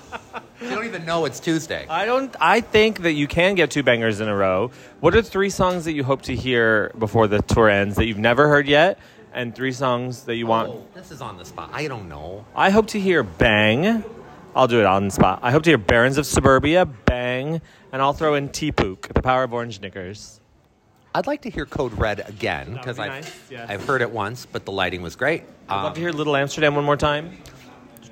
you 0.60 0.68
don't 0.70 0.84
even 0.84 1.04
know 1.04 1.24
it's 1.24 1.40
Tuesday. 1.40 1.86
I 1.88 2.04
don't. 2.06 2.34
I 2.40 2.60
think 2.60 3.02
that 3.02 3.12
you 3.12 3.26
can 3.26 3.54
get 3.54 3.70
two 3.70 3.82
bangers 3.82 4.20
in 4.20 4.28
a 4.28 4.34
row. 4.36 4.70
What 5.00 5.14
are 5.14 5.22
three 5.22 5.50
songs 5.50 5.84
that 5.84 5.92
you 5.92 6.04
hope 6.04 6.22
to 6.22 6.34
hear 6.34 6.92
before 6.98 7.26
the 7.28 7.42
tour 7.42 7.68
ends 7.68 7.96
that 7.96 8.06
you've 8.06 8.18
never 8.18 8.48
heard 8.48 8.66
yet, 8.68 8.98
and 9.32 9.54
three 9.54 9.72
songs 9.72 10.24
that 10.24 10.36
you 10.36 10.46
want? 10.46 10.70
Oh, 10.70 10.86
this 10.94 11.10
is 11.10 11.20
on 11.20 11.36
the 11.38 11.44
spot. 11.44 11.70
I 11.72 11.88
don't 11.88 12.08
know. 12.08 12.44
I 12.54 12.70
hope 12.70 12.86
to 12.88 13.00
hear 13.00 13.22
"Bang." 13.22 14.04
I'll 14.54 14.66
do 14.68 14.80
it 14.80 14.86
on 14.86 15.04
the 15.04 15.10
spot. 15.10 15.40
I 15.42 15.50
hope 15.50 15.64
to 15.64 15.70
hear 15.70 15.78
"Barons 15.78 16.16
of 16.16 16.24
Suburbia," 16.26 16.86
"Bang," 16.86 17.60
and 17.92 18.00
I'll 18.02 18.14
throw 18.14 18.34
in 18.34 18.48
"T-Pook," 18.48 19.08
"The 19.12 19.20
Power 19.22 19.42
of 19.44 19.52
Orange 19.52 19.80
Knickers." 19.80 20.40
I'd 21.14 21.26
like 21.26 21.42
to 21.42 21.50
hear 21.50 21.64
Code 21.66 21.92
Red 21.98 22.26
again 22.28 22.74
because 22.74 22.96
be 22.96 23.02
I've, 23.04 23.08
nice, 23.10 23.32
yeah. 23.50 23.66
I've 23.68 23.86
heard 23.86 24.02
it 24.02 24.10
once, 24.10 24.44
but 24.46 24.64
the 24.66 24.72
lighting 24.72 25.00
was 25.02 25.16
great. 25.16 25.44
I'd 25.68 25.76
love 25.76 25.86
Um, 25.86 25.94
to 25.94 26.00
hear 26.00 26.12
"Little 26.12 26.36
Amsterdam" 26.36 26.74
one 26.74 26.84
more 26.84 26.96
time. 26.96 27.36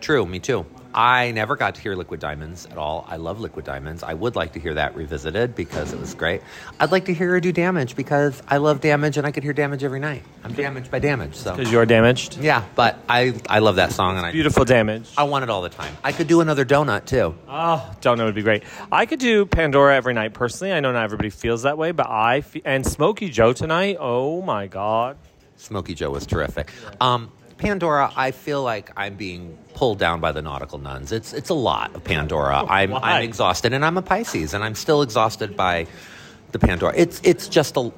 True, 0.01 0.25
me 0.27 0.39
too. 0.39 0.65
I 0.95 1.33
never 1.33 1.57
got 1.57 1.75
to 1.75 1.81
hear 1.81 1.95
Liquid 1.97 2.21
Diamonds 2.21 2.67
at 2.67 2.79
all. 2.79 3.05
I 3.09 3.17
love 3.17 3.41
Liquid 3.41 3.65
Diamonds. 3.65 4.03
I 4.03 4.15
would 4.15 4.37
like 4.37 4.53
to 4.53 4.61
hear 4.61 4.75
that 4.75 4.95
revisited 4.95 5.55
because 5.57 5.93
it 5.93 5.99
was 5.99 6.15
great. 6.15 6.41
I'd 6.79 6.93
like 6.93 7.07
to 7.07 7.15
hear 7.15 7.31
her 7.31 7.41
do 7.41 7.51
Damage 7.53 7.97
because 7.97 8.43
I 8.47 8.59
love 8.59 8.81
Damage 8.81 9.17
and 9.17 9.27
I 9.27 9.33
could 9.33 9.43
hear 9.43 9.53
Damage 9.53 9.83
every 9.83 9.99
night. 10.01 10.23
I'm 10.45 10.53
damaged 10.53 10.91
by 10.91 11.01
Damage, 11.01 11.35
so 11.35 11.57
Because 11.57 11.73
you're 11.73 11.87
damaged. 11.87 12.39
yeah. 12.39 12.65
But 12.75 12.99
I 13.09 13.35
I 13.49 13.59
love 13.59 13.77
that 13.77 13.93
song 13.93 14.17
and 14.17 14.25
I 14.25 14.31
Beautiful 14.33 14.65
damage. 14.65 15.11
I 15.17 15.25
want 15.25 15.43
it 15.43 15.51
all 15.51 15.63
the 15.63 15.69
time. 15.69 15.97
I 16.05 16.13
could 16.13 16.29
do 16.29 16.41
another 16.41 16.65
donut 16.65 17.07
too. 17.07 17.35
Oh, 17.49 17.95
know 18.05 18.25
would 18.27 18.35
be 18.35 18.43
great. 18.43 18.63
I 18.93 19.07
could 19.07 19.19
do 19.19 19.47
Pandora 19.47 19.97
every 19.97 20.15
night 20.15 20.33
personally. 20.35 20.73
I 20.73 20.81
know 20.81 20.93
not 20.93 21.03
everybody 21.05 21.31
feels 21.31 21.63
that 21.63 21.77
way, 21.77 21.91
but 21.93 22.09
I 22.09 22.43
fe- 22.43 22.63
and 22.65 22.87
Smokey 22.87 23.31
Joe 23.31 23.53
tonight. 23.53 23.97
Oh 23.99 24.43
my 24.43 24.67
god. 24.69 25.17
Smokey 25.57 25.95
Joe 25.95 26.11
was 26.11 26.27
terrific. 26.27 26.71
Um, 27.01 27.31
Pandora, 27.59 28.13
I 28.17 28.31
feel 28.31 28.63
like 28.63 28.91
I'm 28.97 29.15
being 29.15 29.57
pulled 29.75 29.99
down 29.99 30.21
by 30.21 30.33
the 30.33 30.43
nautical 30.43 30.79
nuns. 30.79 31.13
It's 31.13 31.33
it's 31.33 31.51
a 31.51 31.55
lot 31.55 31.95
of 31.95 32.05
Pandora. 32.05 32.65
I'm 32.69 32.91
why? 32.91 33.01
I'm 33.01 33.23
exhausted, 33.23 33.73
and 33.73 33.85
I'm 33.85 33.97
a 33.97 34.03
Pisces, 34.03 34.55
and 34.55 34.63
I'm 34.65 34.75
still 34.75 35.03
exhausted 35.03 35.57
by 35.57 35.87
the 36.53 36.59
Pandora. 36.59 36.93
It's 36.97 37.21
it's 37.25 37.49
just 37.49 37.77
a 37.77 37.93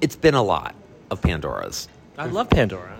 it's 0.00 0.16
been 0.16 0.34
a 0.34 0.42
lot 0.42 0.74
of 1.10 1.20
Pandoras. 1.20 1.88
I 2.18 2.26
love 2.26 2.50
Pandora. 2.50 2.98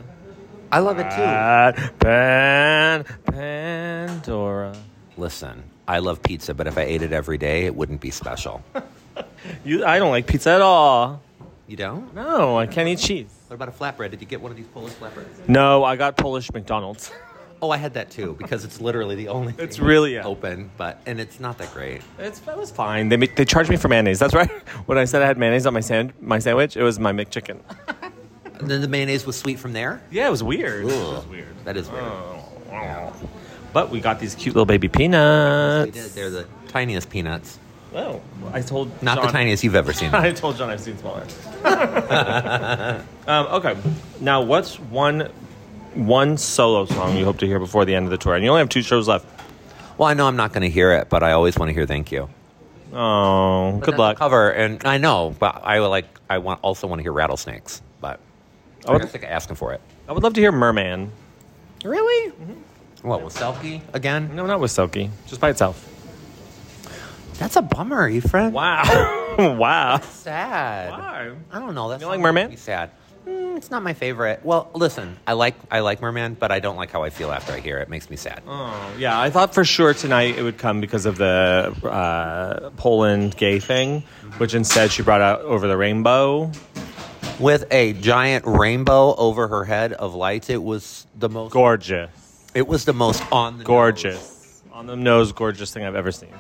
I 0.71 0.79
love 0.79 0.99
it 0.99 1.05
too. 1.05 1.17
Pat, 1.17 1.99
Pan, 1.99 3.05
Pandora. 3.27 4.75
Listen, 5.19 5.63
I 5.87 5.99
love 5.99 6.23
pizza, 6.23 6.55
but 6.55 6.67
if 6.67 6.79
I 6.79 6.83
ate 6.83 7.03
it 7.03 7.13
every 7.13 7.37
day, 7.37 7.67
it 7.67 7.75
wouldn't 7.75 8.01
be 8.01 8.11
special. 8.11 8.63
You, 9.65 9.85
I 9.85 9.99
don't 9.99 10.11
like 10.11 10.27
pizza 10.27 10.51
at 10.51 10.63
all. 10.63 11.21
You 11.67 11.77
don't? 11.77 12.15
No, 12.15 12.59
I 12.59 12.67
can't 12.67 12.89
eat 12.89 12.99
cheese. 12.99 13.33
What 13.53 13.69
about 13.69 13.69
a 13.69 13.73
flatbread? 13.73 14.11
Did 14.13 14.23
you 14.23 14.27
get 14.27 14.41
one 14.41 14.51
of 14.51 14.57
these 14.57 14.67
Polish 14.69 14.95
flatbreads? 14.95 15.47
No, 15.47 15.85
I 15.85 15.95
got 15.97 16.17
Polish 16.17 16.51
McDonald's. 16.55 17.13
Oh, 17.61 17.69
I 17.71 17.77
had 17.77 17.93
that 17.93 18.11
too 18.11 18.35
because 18.39 18.65
it's 18.65 18.81
literally 18.81 19.15
the 19.15 19.29
only. 19.29 19.55
It's 19.59 19.77
thing 19.77 19.85
really- 19.85 20.15
yeah. 20.15 20.25
open, 20.25 20.71
but 20.79 21.03
and 21.05 21.21
it's 21.21 21.39
not 21.39 21.59
that 21.59 21.71
great. 21.75 22.01
It's, 22.19 22.39
that 22.41 22.57
was 22.57 22.71
fine. 22.71 23.11
They 23.11 23.19
make, 23.19 23.37
they 23.37 23.45
charged 23.45 23.69
me 23.69 23.77
for 23.77 23.89
mayonnaise. 23.89 24.19
That's 24.19 24.33
right. 24.33 24.49
When 24.87 24.97
I 24.97 25.05
said 25.05 25.21
I 25.21 25.27
had 25.27 25.37
mayonnaise 25.37 25.67
on 25.67 25.75
my 25.75 25.81
sand, 25.81 26.15
my 26.19 26.39
sandwich, 26.39 26.79
it 26.79 26.83
was 26.83 26.99
my 26.99 27.13
McChicken. 27.13 27.61
And 28.59 28.71
then 28.71 28.81
the 28.81 28.89
mayonnaise 28.89 29.27
was 29.27 29.37
sweet 29.39 29.59
from 29.59 29.75
there. 29.75 30.03
Yeah, 30.11 30.29
it 30.29 30.31
was 30.31 30.43
weird. 30.43 30.85
It 30.85 30.87
was 30.87 31.27
weird. 31.27 31.55
That 31.67 31.77
is 31.77 31.91
weird. 31.91 32.05
Oh. 32.05 33.13
But 33.75 33.91
we 33.91 34.01
got 34.01 34.19
these 34.19 34.35
cute 34.35 34.55
little 34.55 34.65
baby 34.65 34.89
We 34.89 34.93
peanuts. 34.97 35.93
did. 35.93 36.11
They're 36.13 36.31
the 36.31 36.47
tiniest 36.69 37.11
peanuts. 37.11 37.59
Oh, 37.95 38.21
I 38.53 38.63
told 38.63 39.03
Not 39.03 39.21
the 39.23 39.29
tiniest 39.29 39.63
you've 39.65 39.75
ever 39.75 39.93
seen. 39.93 40.11
I 40.15 40.33
told 40.33 40.57
John 40.57 40.71
I've 40.71 40.81
seen 40.81 40.97
smaller. 40.99 41.27
um, 43.27 43.47
okay, 43.47 43.77
now 44.21 44.41
what's 44.41 44.79
one 44.81 45.29
one 45.95 46.39
solo 46.39 46.87
song 46.87 47.17
you 47.19 47.25
hope 47.25 47.39
to 47.39 47.47
hear 47.47 47.59
before 47.59 47.85
the 47.85 47.95
end 47.95 48.07
of 48.07 48.11
the 48.11 48.17
tour? 48.19 48.35
And 48.35 48.43
you 48.45 48.51
only 48.51 48.61
have 48.61 48.69
two 48.71 48.83
shows 48.83 49.09
left. 49.09 49.27
well, 49.99 50.09
I 50.09 50.15
know 50.15 50.27
I'm 50.27 50.37
not 50.37 50.53
going 50.53 50.63
to 50.63 50.71
hear 50.71 50.93
it, 50.93 51.09
but 51.11 51.23
I 51.23 51.33
always 51.33 51.57
want 51.59 51.69
to 51.69 51.75
hear 51.75 51.87
"Thank 51.87 52.11
You." 52.13 52.29
Oh, 52.95 53.73
But 53.73 53.81
good 53.85 53.93
that's 53.93 53.99
luck. 53.99 54.19
Cover, 54.19 54.51
and 54.51 54.85
I 54.85 54.99
know, 54.99 55.35
but 55.39 55.61
I 55.65 55.81
would 55.81 55.89
like. 55.89 56.07
I 56.31 56.39
want 56.39 56.61
also 56.63 56.87
want 56.87 56.99
to 57.01 57.03
hear 57.03 57.13
"Rattlesnakes," 57.13 57.83
but 58.01 58.21
I 58.87 58.89
I 58.89 58.93
would- 58.93 59.03
was 59.03 59.11
sick 59.11 59.23
of 59.23 59.31
asking 59.31 59.57
for 59.57 59.73
it. 59.75 59.81
I 60.09 60.13
would 60.13 60.23
love 60.23 60.33
to 60.35 60.41
hear 60.41 60.53
Merman. 60.53 61.11
Really? 61.85 62.33
What 63.03 63.23
with 63.23 63.35
Selkie 63.35 63.81
again? 63.93 64.35
No, 64.37 64.47
not 64.47 64.61
with 64.61 64.71
Selkie, 64.71 65.11
just 65.27 65.41
by 65.41 65.51
itself. 65.51 65.89
That's 67.43 67.57
a 67.57 67.63
bummer, 67.63 68.21
friend. 68.21 68.55
Wow, 68.55 69.35
wow. 69.59 69.99
Sad. 69.99 70.91
Why? 70.91 71.33
I 71.51 71.59
don't 71.59 71.75
know. 71.75 71.89
That's 71.89 72.01
You 72.01 72.07
like 72.07 72.21
Merman? 72.21 72.51
Be 72.51 72.57
sad. 72.57 72.93
Mm, 73.27 73.57
it's 73.57 73.69
not 73.69 73.83
my 73.83 73.95
favorite. 73.95 74.45
Well, 74.45 74.71
listen, 74.75 75.17
I 75.27 75.33
like 75.33 75.57
I 75.69 75.81
like 75.81 76.01
Merman, 76.01 76.35
but 76.35 76.53
I 76.53 76.61
don't 76.61 76.77
like 76.77 76.93
how 76.93 77.03
I 77.03 77.11
feel 77.11 77.33
after 77.33 77.53
I 77.53 77.59
hear 77.59 77.81
it. 77.81 77.83
It 77.83 77.89
makes 77.89 78.09
me 78.11 78.15
sad. 78.15 78.45
Oh, 78.47 78.93
yeah. 78.97 79.21
I 79.21 79.31
thought 79.31 79.55
for 79.55 79.65
sure 79.65 79.93
tonight 79.93 80.39
it 80.39 80.45
would 80.45 80.57
come 80.57 80.81
because 80.81 81.05
of 81.05 81.19
the 81.19 81.75
uh, 81.83 82.71
Poland 82.77 83.37
gay 83.37 83.59
thing, 83.59 84.05
which 84.39 84.55
instead 84.55 84.93
she 84.93 85.03
brought 85.03 85.21
out 85.21 85.41
over 85.41 85.67
the 85.67 85.77
rainbow. 85.77 86.53
With 87.41 87.65
a 87.73 87.93
giant 87.95 88.45
rainbow 88.47 89.17
over 89.17 89.49
her 89.49 89.65
head 89.65 89.95
of 89.95 90.15
lights, 90.15 90.49
it 90.49 90.63
was 90.63 91.09
the 91.19 91.29
most. 91.29 91.53
Gorgeous, 91.53 92.11
It 92.55 92.69
was 92.69 92.85
the 92.85 92.93
most 92.93 93.21
on 93.33 93.59
the 93.59 93.65
gorgeous, 93.65 94.63
on 94.73 94.87
the 94.87 94.95
nose, 94.95 95.33
gorgeous 95.33 95.73
thing 95.75 95.85
I've 95.85 95.97
ever 95.97 96.13
seen. 96.13 96.33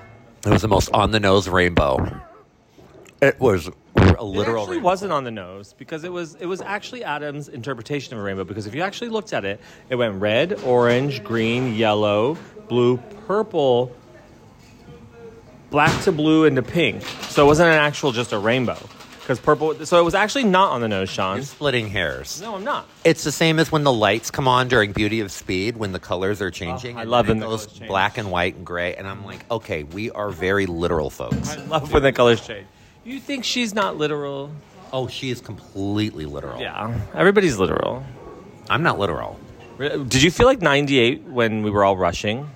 It 0.45 0.51
was 0.51 0.63
the 0.63 0.69
most 0.69 0.91
on 0.93 1.13
the 1.13 1.21
nose 1.21 1.49
rainbow. 1.49 2.21
It 3.21 3.39
was 3.39 3.71
a 3.97 4.25
literal. 4.25 4.57
It 4.57 4.61
actually 4.63 4.77
rainbow. 4.77 4.85
wasn't 4.85 5.13
on 5.13 5.25
the 5.25 5.31
nose 5.31 5.75
because 5.79 6.03
it 6.03 6.13
was 6.13 6.35
it 6.35 6.47
was 6.47 6.61
actually 6.61 7.05
Adam's 7.05 7.49
interpretation 7.49 8.15
of 8.15 8.21
a 8.21 8.23
rainbow. 8.23 8.43
Because 8.43 8.67
if 8.67 8.75
you 8.75 8.83
actually 8.83 9.11
looked 9.11 9.33
at 9.33 9.45
it, 9.45 9.61
it 9.89 9.95
went 9.95 10.21
red, 10.21 10.61
orange, 10.65 11.23
green, 11.23 11.75
yellow, 11.77 12.37
blue, 12.69 12.97
purple, 13.29 13.95
black 15.71 16.03
to 16.03 16.13
blue, 16.13 16.45
and 16.45 16.57
to 16.57 16.63
pink. 16.63 17.03
So 17.29 17.45
it 17.45 17.47
wasn't 17.47 17.69
an 17.69 17.79
actual 17.79 18.11
just 18.11 18.33
a 18.33 18.39
rainbow. 18.39 18.79
Because 19.23 19.39
purple. 19.39 19.87
So 19.87 20.01
it 20.01 20.03
was 20.03 20.15
actually 20.15 20.45
not 20.45 20.73
on 20.73 20.81
the 20.81 20.89
nose, 20.89 21.09
Sean. 21.09 21.37
You're 21.37 21.45
splitting 21.45 21.89
hairs. 21.89 22.41
No, 22.43 22.57
I'm 22.57 22.65
not. 22.65 22.89
It's 23.05 23.23
the 23.23 23.31
same 23.31 23.61
as 23.61 23.71
when 23.71 23.85
the 23.85 23.93
lights 23.93 24.33
come 24.33 24.49
on 24.49 24.67
during 24.67 24.91
Beauty 24.91 25.21
of 25.21 25.31
Speed 25.31 25.77
when 25.77 25.93
the 25.93 26.01
colors 26.01 26.43
are 26.43 26.51
changing. 26.51 26.97
Oh, 26.97 27.01
I 27.01 27.05
love 27.05 27.29
when 27.29 27.37
it 27.37 27.41
the 27.41 27.47
colors 27.47 27.67
change. 27.67 27.87
black 27.87 28.19
and 28.19 28.33
white 28.33 28.57
and 28.57 28.67
gray, 28.67 28.97
and 28.97 29.07
I'm 29.07 29.25
like, 29.25 29.49
okay, 29.49 29.85
we 29.85 30.11
are 30.11 30.31
very 30.31 30.67
literal 30.67 31.09
folks. 31.09 31.51
I 31.51 31.65
love 31.67 31.93
when 31.93 32.03
the 32.03 32.13
colors 32.13 32.45
change. 32.45 32.67
You 33.05 33.21
think 33.21 33.45
she's 33.45 33.73
not 33.75 33.97
literal? 33.97 34.51
Oh, 34.93 35.07
she 35.07 35.31
is 35.31 35.41
completely 35.41 36.27
literal. 36.27 36.61
Yeah, 36.61 37.01
everybody's 37.15 37.59
literal. 37.59 38.05
I'm 38.69 38.83
not 38.83 38.99
literal. 38.99 39.39
Did 39.79 40.23
you 40.23 40.31
feel 40.31 40.47
like 40.47 40.61
98 40.61 41.23
when 41.23 41.63
we 41.63 41.71
were 41.71 41.85
all 41.85 41.97
rushing? 41.97 42.51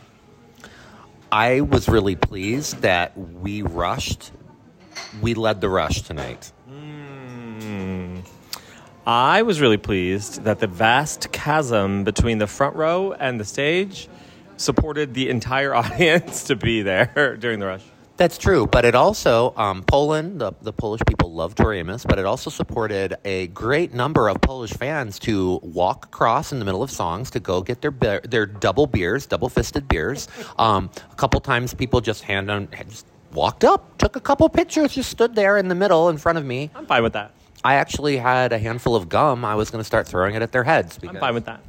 I 1.31 1.61
was 1.61 1.89
really 1.89 2.17
pleased 2.17 2.83
that 2.83 3.17
we 3.17 3.63
rushed. 3.63 4.33
We 5.21 5.35
led 5.35 5.61
the 5.61 5.69
rush 5.69 6.03
tonight. 6.03 6.53
I 9.07 9.43
was 9.43 9.61
really 9.61 9.77
pleased 9.77 10.43
that 10.43 10.59
the 10.59 10.67
vast 10.67 11.31
chasm 11.31 12.03
between 12.03 12.39
the 12.39 12.49
front 12.49 12.75
row 12.75 13.13
and 13.13 13.39
the 13.39 13.45
stage 13.45 14.09
supported 14.57 15.15
the 15.15 15.31
entire 15.31 15.73
audience 15.77 16.43
to 16.45 16.57
be 16.57 16.83
there 16.83 17.37
during 17.41 17.61
the 17.61 17.67
rush. 17.67 17.85
That's 18.17 18.37
true, 18.37 18.67
but 18.67 18.85
it 18.85 18.97
also 18.97 19.55
um, 19.57 19.85
Poland, 19.85 20.41
the, 20.41 20.53
the 20.61 20.73
Polish 20.73 21.03
people 21.07 21.33
love 21.33 21.55
Tori 21.55 21.79
Amos, 21.79 22.05
but 22.05 22.19
it 22.19 22.25
also 22.25 22.51
supported 22.51 23.15
a 23.25 23.47
great 23.49 23.95
number 23.95 24.29
of 24.29 24.41
Polish 24.41 24.73
fans 24.73 25.21
to 25.21 25.61
walk 25.63 26.07
across 26.07 26.51
in 26.51 26.59
the 26.59 26.65
middle 26.65 26.83
of 26.83 26.91
songs 26.91 27.31
to 27.33 27.39
go 27.41 27.61
get 27.61 27.83
their 27.83 27.93
be- 27.93 28.19
their 28.25 28.47
double 28.47 28.89
beers, 28.89 29.27
double 29.27 29.49
fisted 29.49 29.87
beers. 29.87 30.27
Um, 30.59 30.91
a 31.13 31.15
couple 31.17 31.39
times, 31.41 31.75
people 31.75 32.01
just 32.01 32.23
hand 32.23 32.51
on 32.51 32.69
just 32.89 33.07
walked 33.33 33.63
up, 33.63 33.99
took 33.99 34.17
a 34.17 34.21
couple 34.21 34.49
pictures, 34.49 34.95
just 34.95 35.11
stood 35.11 35.35
there 35.35 35.59
in 35.59 35.69
the 35.69 35.75
middle 35.75 36.09
in 36.09 36.17
front 36.17 36.39
of 36.39 36.45
me. 36.47 36.71
I'm 36.75 36.87
fine 36.87 37.03
with 37.03 37.13
that. 37.13 37.33
I 37.65 37.75
actually 37.75 38.17
had 38.17 38.53
a 38.53 38.59
handful 38.59 38.95
of 38.95 39.09
gum. 39.09 39.45
I 39.45 39.55
was 39.55 39.71
going 39.71 39.81
to 39.81 39.85
start 39.85 40.07
throwing 40.07 40.35
it 40.35 40.43
at 40.43 40.53
their 40.53 40.65
heads. 40.65 40.99
I'm 41.07 41.17
fine 41.17 41.35
with 41.35 41.47
that. 41.47 41.61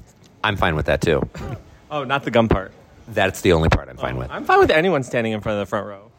I'm 0.43 0.55
fine 0.55 0.75
with 0.75 0.85
that 0.87 1.01
too. 1.01 1.27
Oh, 1.89 2.03
not 2.03 2.23
the 2.23 2.31
gum 2.31 2.49
part. 2.49 2.73
That's 3.07 3.39
the 3.39 3.53
only 3.53 3.69
part 3.69 3.87
I'm 3.87 3.95
fine 3.95 4.15
oh, 4.15 4.19
with. 4.19 4.29
I'm 4.29 4.43
fine 4.43 4.59
with 4.59 4.71
anyone 4.71 5.03
standing 5.03 5.31
in 5.31 5.39
front 5.39 5.57
of 5.57 5.65
the 5.65 5.69
front 5.69 5.87
row. 5.87 6.11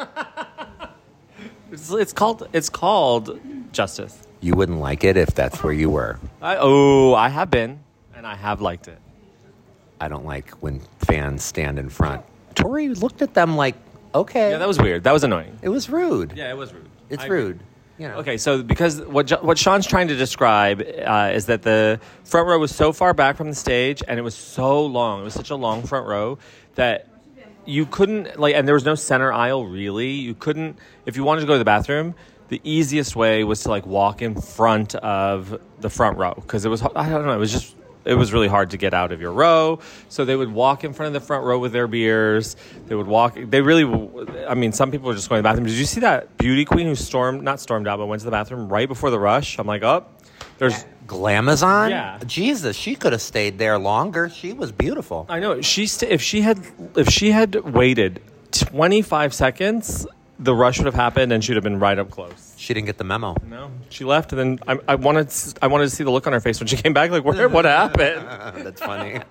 it's, 1.70 1.92
it's 1.92 2.12
called 2.12 2.48
it's 2.52 2.68
called 2.68 3.38
justice. 3.72 4.20
You 4.40 4.54
wouldn't 4.54 4.80
like 4.80 5.04
it 5.04 5.16
if 5.16 5.28
that's 5.28 5.62
where 5.62 5.72
you 5.72 5.90
were. 5.90 6.18
I, 6.42 6.56
oh, 6.58 7.14
I 7.14 7.28
have 7.28 7.50
been, 7.50 7.78
and 8.16 8.26
I 8.26 8.34
have 8.34 8.60
liked 8.60 8.88
it. 8.88 8.98
I 10.00 10.08
don't 10.08 10.24
like 10.24 10.50
when 10.54 10.80
fans 10.98 11.44
stand 11.44 11.78
in 11.78 11.88
front. 11.88 12.24
Tori 12.56 12.88
looked 12.88 13.22
at 13.22 13.34
them 13.34 13.56
like, 13.56 13.76
okay. 14.12 14.50
Yeah, 14.50 14.58
that 14.58 14.66
was 14.66 14.80
weird. 14.80 15.04
That 15.04 15.12
was 15.12 15.22
annoying. 15.22 15.56
it 15.62 15.68
was 15.68 15.88
rude. 15.88 16.32
Yeah, 16.34 16.50
it 16.50 16.56
was 16.56 16.72
rude. 16.72 16.88
It's 17.08 17.24
rude. 17.28 17.60
You 18.02 18.08
know. 18.08 18.16
Okay, 18.16 18.36
so 18.36 18.64
because 18.64 19.00
what 19.00 19.30
what 19.44 19.56
Sean's 19.56 19.86
trying 19.86 20.08
to 20.08 20.16
describe 20.16 20.82
uh, 20.82 21.30
is 21.32 21.46
that 21.46 21.62
the 21.62 22.00
front 22.24 22.48
row 22.48 22.58
was 22.58 22.74
so 22.74 22.92
far 22.92 23.14
back 23.14 23.36
from 23.36 23.48
the 23.48 23.54
stage, 23.54 24.02
and 24.08 24.18
it 24.18 24.22
was 24.22 24.34
so 24.34 24.84
long. 24.84 25.20
It 25.20 25.22
was 25.22 25.34
such 25.34 25.50
a 25.50 25.54
long 25.54 25.84
front 25.84 26.08
row 26.08 26.38
that 26.74 27.06
you 27.64 27.86
couldn't 27.86 28.40
like, 28.40 28.56
and 28.56 28.66
there 28.66 28.74
was 28.74 28.84
no 28.84 28.96
center 28.96 29.32
aisle 29.32 29.66
really. 29.66 30.10
You 30.10 30.34
couldn't 30.34 30.80
if 31.06 31.16
you 31.16 31.22
wanted 31.22 31.42
to 31.42 31.46
go 31.46 31.52
to 31.52 31.60
the 31.60 31.64
bathroom. 31.64 32.16
The 32.48 32.60
easiest 32.64 33.14
way 33.14 33.44
was 33.44 33.62
to 33.62 33.68
like 33.68 33.86
walk 33.86 34.20
in 34.20 34.34
front 34.34 34.96
of 34.96 35.60
the 35.78 35.88
front 35.88 36.18
row 36.18 36.34
because 36.34 36.64
it 36.64 36.70
was 36.70 36.82
I 36.82 37.08
don't 37.08 37.24
know 37.24 37.34
it 37.34 37.38
was 37.38 37.52
just 37.52 37.76
it 38.04 38.14
was 38.14 38.32
really 38.32 38.48
hard 38.48 38.70
to 38.70 38.76
get 38.76 38.94
out 38.94 39.12
of 39.12 39.20
your 39.20 39.32
row. 39.32 39.78
So 40.08 40.24
they 40.24 40.36
would 40.36 40.52
walk 40.52 40.84
in 40.84 40.92
front 40.92 41.14
of 41.14 41.20
the 41.20 41.26
front 41.26 41.44
row 41.44 41.58
with 41.58 41.72
their 41.72 41.86
beers. 41.86 42.56
They 42.86 42.94
would 42.94 43.06
walk. 43.06 43.36
They 43.36 43.60
really, 43.60 43.84
I 44.46 44.54
mean, 44.54 44.72
some 44.72 44.90
people 44.90 45.08
were 45.08 45.14
just 45.14 45.28
going 45.28 45.38
to 45.38 45.42
the 45.42 45.48
bathroom. 45.48 45.66
Did 45.66 45.76
you 45.76 45.84
see 45.84 46.00
that 46.00 46.36
beauty 46.38 46.64
queen 46.64 46.86
who 46.86 46.94
stormed, 46.94 47.42
not 47.42 47.60
stormed 47.60 47.88
out, 47.88 47.98
but 47.98 48.06
went 48.06 48.20
to 48.20 48.24
the 48.26 48.30
bathroom 48.30 48.68
right 48.68 48.88
before 48.88 49.10
the 49.10 49.18
rush? 49.18 49.58
I'm 49.58 49.66
like, 49.66 49.82
oh, 49.82 50.04
there's. 50.58 50.84
Glamazon? 51.06 51.90
Yeah. 51.90 52.18
Jesus, 52.24 52.76
she 52.76 52.94
could 52.94 53.12
have 53.12 53.20
stayed 53.20 53.58
there 53.58 53.78
longer. 53.78 54.28
She 54.30 54.52
was 54.52 54.72
beautiful. 54.72 55.26
I 55.28 55.40
know 55.40 55.60
she. 55.60 55.86
St- 55.86 56.10
if 56.10 56.22
she 56.22 56.42
had, 56.42 56.64
if 56.96 57.08
she 57.08 57.32
had 57.32 57.54
waited 57.56 58.22
25 58.52 59.34
seconds, 59.34 60.06
the 60.38 60.54
rush 60.54 60.78
would 60.78 60.86
have 60.86 60.94
happened, 60.94 61.32
and 61.32 61.44
she'd 61.44 61.54
have 61.56 61.62
been 61.64 61.78
right 61.78 61.98
up 61.98 62.10
close. 62.10 62.54
She 62.56 62.74
didn't 62.74 62.86
get 62.86 62.98
the 62.98 63.04
memo. 63.04 63.36
No, 63.48 63.70
she 63.90 64.04
left, 64.04 64.32
and 64.32 64.38
then 64.38 64.58
I, 64.66 64.78
I 64.92 64.94
wanted, 64.96 65.26
s- 65.26 65.54
I 65.62 65.66
wanted 65.68 65.84
to 65.84 65.90
see 65.90 66.04
the 66.04 66.10
look 66.10 66.26
on 66.26 66.32
her 66.32 66.40
face 66.40 66.58
when 66.60 66.66
she 66.66 66.76
came 66.76 66.92
back. 66.92 67.10
Like, 67.10 67.24
where, 67.24 67.48
what 67.48 67.64
happened? 67.64 68.26
That's 68.64 68.80
funny. 68.80 69.20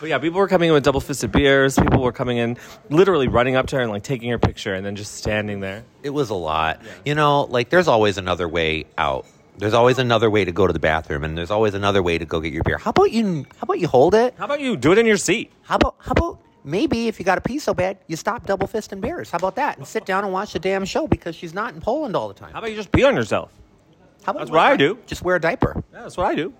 But 0.00 0.08
yeah, 0.08 0.18
people 0.18 0.40
were 0.40 0.48
coming 0.48 0.66
in 0.66 0.74
with 0.74 0.82
double 0.82 0.98
fisted 1.00 1.30
beers. 1.30 1.78
People 1.78 2.02
were 2.02 2.10
coming 2.10 2.36
in, 2.36 2.56
literally 2.90 3.28
running 3.28 3.54
up 3.54 3.68
to 3.68 3.76
her 3.76 3.82
and 3.82 3.90
like 3.92 4.02
taking 4.02 4.30
her 4.30 4.38
picture, 4.38 4.74
and 4.74 4.84
then 4.84 4.96
just 4.96 5.14
standing 5.14 5.60
there. 5.60 5.84
it 6.02 6.10
was 6.10 6.30
a 6.30 6.34
lot. 6.34 6.80
You 7.04 7.14
know, 7.14 7.42
like 7.44 7.70
there's 7.70 7.86
always 7.86 8.18
another 8.18 8.48
way 8.48 8.86
out. 8.98 9.26
There's 9.58 9.74
always 9.74 9.98
another 10.00 10.28
way 10.28 10.44
to 10.44 10.50
go 10.50 10.66
to 10.66 10.72
the 10.72 10.80
bathroom, 10.80 11.22
and 11.22 11.38
there's 11.38 11.52
always 11.52 11.74
another 11.74 12.02
way 12.02 12.18
to 12.18 12.24
go 12.24 12.40
get 12.40 12.52
your 12.52 12.64
beer. 12.64 12.78
How 12.78 12.90
about 12.90 13.12
you? 13.12 13.44
How 13.58 13.62
about 13.62 13.78
you 13.78 13.86
hold 13.86 14.14
it? 14.16 14.34
How 14.36 14.46
about 14.46 14.58
you 14.60 14.76
do 14.76 14.90
it 14.90 14.98
in 14.98 15.06
your 15.06 15.16
seat? 15.18 15.52
How 15.62 15.76
about 15.76 15.94
how 16.00 16.10
about 16.12 16.40
maybe 16.64 17.08
if 17.08 17.18
you 17.18 17.24
got 17.24 17.36
to 17.36 17.40
pee 17.40 17.58
so 17.58 17.74
bad, 17.74 17.98
you 18.06 18.16
stop 18.16 18.46
double 18.46 18.66
fisting 18.68 19.00
beers? 19.00 19.30
How 19.30 19.38
about 19.38 19.56
that? 19.56 19.78
And 19.78 19.86
sit 19.86 20.04
down 20.06 20.24
and 20.24 20.32
watch 20.32 20.52
the 20.52 20.58
damn 20.58 20.84
show 20.84 21.06
because 21.06 21.34
she's 21.36 21.54
not 21.54 21.74
in 21.74 21.80
Poland 21.80 22.16
all 22.16 22.28
the 22.28 22.34
time. 22.34 22.52
How 22.52 22.58
about 22.58 22.70
you 22.70 22.76
just 22.76 22.92
pee 22.92 23.04
on 23.04 23.14
yourself? 23.16 23.50
How 24.24 24.30
about 24.30 24.40
That's 24.40 24.50
what 24.50 24.60
I 24.60 24.76
do. 24.76 24.98
Just 25.06 25.22
wear 25.22 25.36
a 25.36 25.40
diaper. 25.40 25.82
Yeah, 25.92 26.02
that's 26.02 26.16
what 26.16 26.26
I 26.26 26.34
do. 26.34 26.52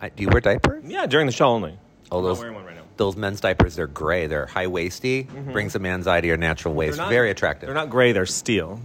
I, 0.00 0.10
do 0.10 0.22
you 0.22 0.28
wear 0.28 0.40
diapers? 0.40 0.84
Yeah, 0.86 1.06
during 1.06 1.26
the 1.26 1.32
show 1.32 1.46
only. 1.48 1.78
Oh, 2.10 2.18
I'm 2.18 2.22
not 2.24 2.28
those 2.28 2.38
wearing 2.40 2.54
one 2.54 2.64
right 2.66 2.76
now. 2.76 2.82
those 2.98 3.16
men's 3.16 3.40
diapers, 3.40 3.74
they're 3.74 3.86
gray. 3.86 4.26
They're 4.26 4.46
high 4.46 4.66
waisty. 4.66 5.26
Mm-hmm. 5.26 5.52
Brings 5.52 5.74
a 5.74 5.78
man's 5.78 6.06
eye 6.06 6.20
to 6.20 6.26
your 6.26 6.36
natural 6.36 6.74
waist. 6.74 6.98
Very 6.98 7.30
attractive. 7.30 7.66
They're 7.66 7.74
not 7.74 7.88
gray. 7.90 8.12
They're 8.12 8.26
steel. 8.26 8.80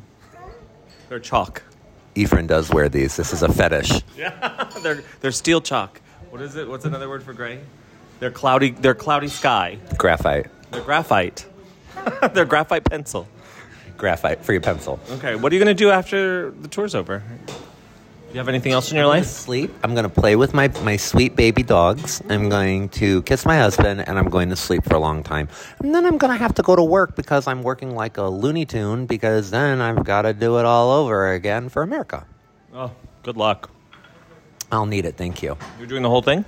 They're 1.10 1.20
chalk. 1.20 1.62
Ephraim 2.16 2.48
does 2.48 2.70
wear 2.70 2.88
these. 2.90 3.16
This 3.18 3.34
is 3.34 3.44
a 3.44 3.52
fetish. 3.52 4.02
Yeah, 4.18 4.70
they're 4.84 5.04
they're 5.20 5.32
steel 5.32 5.62
chalk. 5.62 6.00
What 6.30 6.42
is 6.42 6.56
it? 6.56 6.68
What's 6.70 6.86
another 6.86 7.10
word 7.10 7.24
for 7.24 7.34
gray? 7.34 7.60
They're 8.20 8.32
cloudy. 8.32 8.72
They're 8.72 8.96
cloudy 8.96 9.28
sky. 9.28 9.78
Graphite. 9.98 10.48
They're 10.72 10.82
graphite. 10.82 11.46
they're 12.34 12.46
graphite 12.46 12.86
pencil. 12.86 13.28
Graphite 13.98 14.44
for 14.44 14.54
your 14.54 14.62
pencil. 14.62 15.00
Okay, 15.12 15.36
what 15.36 15.52
are 15.52 15.56
you 15.56 15.62
gonna 15.62 15.74
do 15.74 15.92
after 15.92 16.52
the 16.52 16.68
tour's 16.68 16.96
over? 16.96 17.24
Do 18.32 18.36
you 18.36 18.40
have 18.40 18.48
anything 18.48 18.72
else 18.72 18.90
in 18.90 18.96
your 18.96 19.08
life? 19.08 19.26
Sleep. 19.26 19.70
I'm 19.84 19.94
going 19.94 20.06
to 20.06 20.10
play 20.10 20.38
with 20.38 20.54
my, 20.54 20.70
my 20.84 20.96
sweet 20.96 21.36
baby 21.36 21.64
dogs. 21.64 22.22
I'm 22.30 22.48
going 22.48 22.88
to 22.92 23.24
kiss 23.24 23.46
my 23.46 23.58
husband, 23.58 24.08
and 24.08 24.18
I'm 24.18 24.30
going 24.30 24.48
to 24.52 24.56
sleep 24.56 24.86
for 24.86 24.96
a 24.96 25.00
long 25.00 25.22
time. 25.22 25.50
And 25.80 25.94
then 25.94 26.06
I'm 26.06 26.18
going 26.18 26.32
to 26.32 26.38
have 26.38 26.56
to 26.56 26.62
go 26.62 26.74
to 26.78 26.82
work 26.82 27.18
because 27.18 27.46
I'm 27.46 27.62
working 27.62 27.94
like 27.94 28.18
a 28.18 28.24
Looney 28.24 28.66
Tune 28.66 29.06
because 29.06 29.52
then 29.52 29.82
I've 29.82 30.06
got 30.06 30.22
to 30.22 30.34
do 30.34 30.60
it 30.60 30.66
all 30.66 30.92
over 30.92 31.34
again 31.34 31.68
for 31.68 31.84
America. 31.84 32.26
Oh, 32.74 32.92
good 33.24 33.36
luck. 33.36 33.70
I'll 34.72 34.86
need 34.86 35.04
it. 35.04 35.18
Thank 35.18 35.44
you. 35.44 35.58
You're 35.78 35.88
doing 35.88 36.04
the 36.04 36.10
whole 36.10 36.22
thing? 36.22 36.46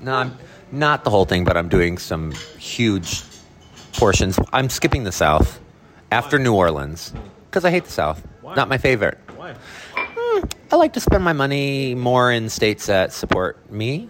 No, 0.00 0.14
I'm 0.14 0.38
not 0.72 1.04
the 1.04 1.10
whole 1.10 1.26
thing, 1.26 1.44
but 1.44 1.58
I'm 1.58 1.68
doing 1.68 1.98
some 1.98 2.32
huge 2.58 3.22
portions. 3.98 4.38
I'm 4.52 4.68
skipping 4.70 5.04
the 5.04 5.12
South 5.12 5.60
after 6.10 6.38
New 6.38 6.54
Orleans 6.54 7.12
because 7.46 7.64
I 7.64 7.70
hate 7.70 7.84
the 7.84 7.90
South. 7.92 8.26
Why? 8.40 8.54
Not 8.54 8.68
my 8.68 8.78
favorite. 8.78 9.18
Why? 9.36 9.54
I 10.70 10.76
like 10.76 10.92
to 10.94 11.00
spend 11.00 11.24
my 11.24 11.32
money 11.32 11.94
more 11.94 12.30
in 12.30 12.48
states 12.48 12.86
that 12.86 13.12
support 13.12 13.70
me, 13.70 14.08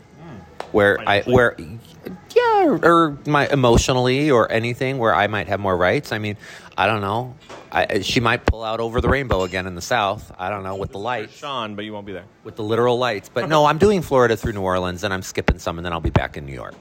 where 0.73 0.99
I 1.09 1.23
where 1.23 1.57
yeah, 1.59 2.79
or 2.83 3.17
my 3.27 3.49
emotionally 3.49 4.31
or 4.31 4.51
anything 4.51 4.99
where 4.99 5.15
I 5.15 5.27
might 5.27 5.49
have 5.49 5.61
more 5.61 5.77
rights. 5.77 6.13
I 6.13 6.19
mean, 6.19 6.37
I 6.77 6.87
don't 6.87 7.01
know. 7.01 7.35
I, 7.71 8.01
she 8.01 8.21
might 8.21 8.47
pull 8.47 8.65
out 8.65 8.81
over 8.81 9.01
the 9.01 9.09
rainbow 9.09 9.43
again 9.43 9.67
in 9.67 9.75
the 9.75 9.83
South. 9.83 10.33
I 10.39 10.49
don't 10.49 10.63
know 10.63 10.77
with 10.77 10.93
the 10.93 10.99
lights, 10.99 11.37
Sean, 11.37 11.75
but 11.75 11.85
you 11.85 11.93
won't 11.93 12.07
be 12.07 12.13
there. 12.13 12.25
with 12.43 12.57
the 12.57 12.63
literal 12.63 12.99
lights. 12.99 13.29
But 13.29 13.49
no, 13.49 13.67
I'm 13.67 13.79
doing 13.79 14.01
Florida 14.03 14.37
through 14.37 14.53
New 14.55 14.63
Orleans, 14.63 15.05
and 15.05 15.13
I'm 15.13 15.23
skipping 15.23 15.59
some, 15.59 15.79
and 15.79 15.85
then 15.85 15.93
I'll 15.93 16.01
be 16.01 16.11
back 16.11 16.37
in 16.37 16.47
New 16.47 16.55
York. 16.55 16.75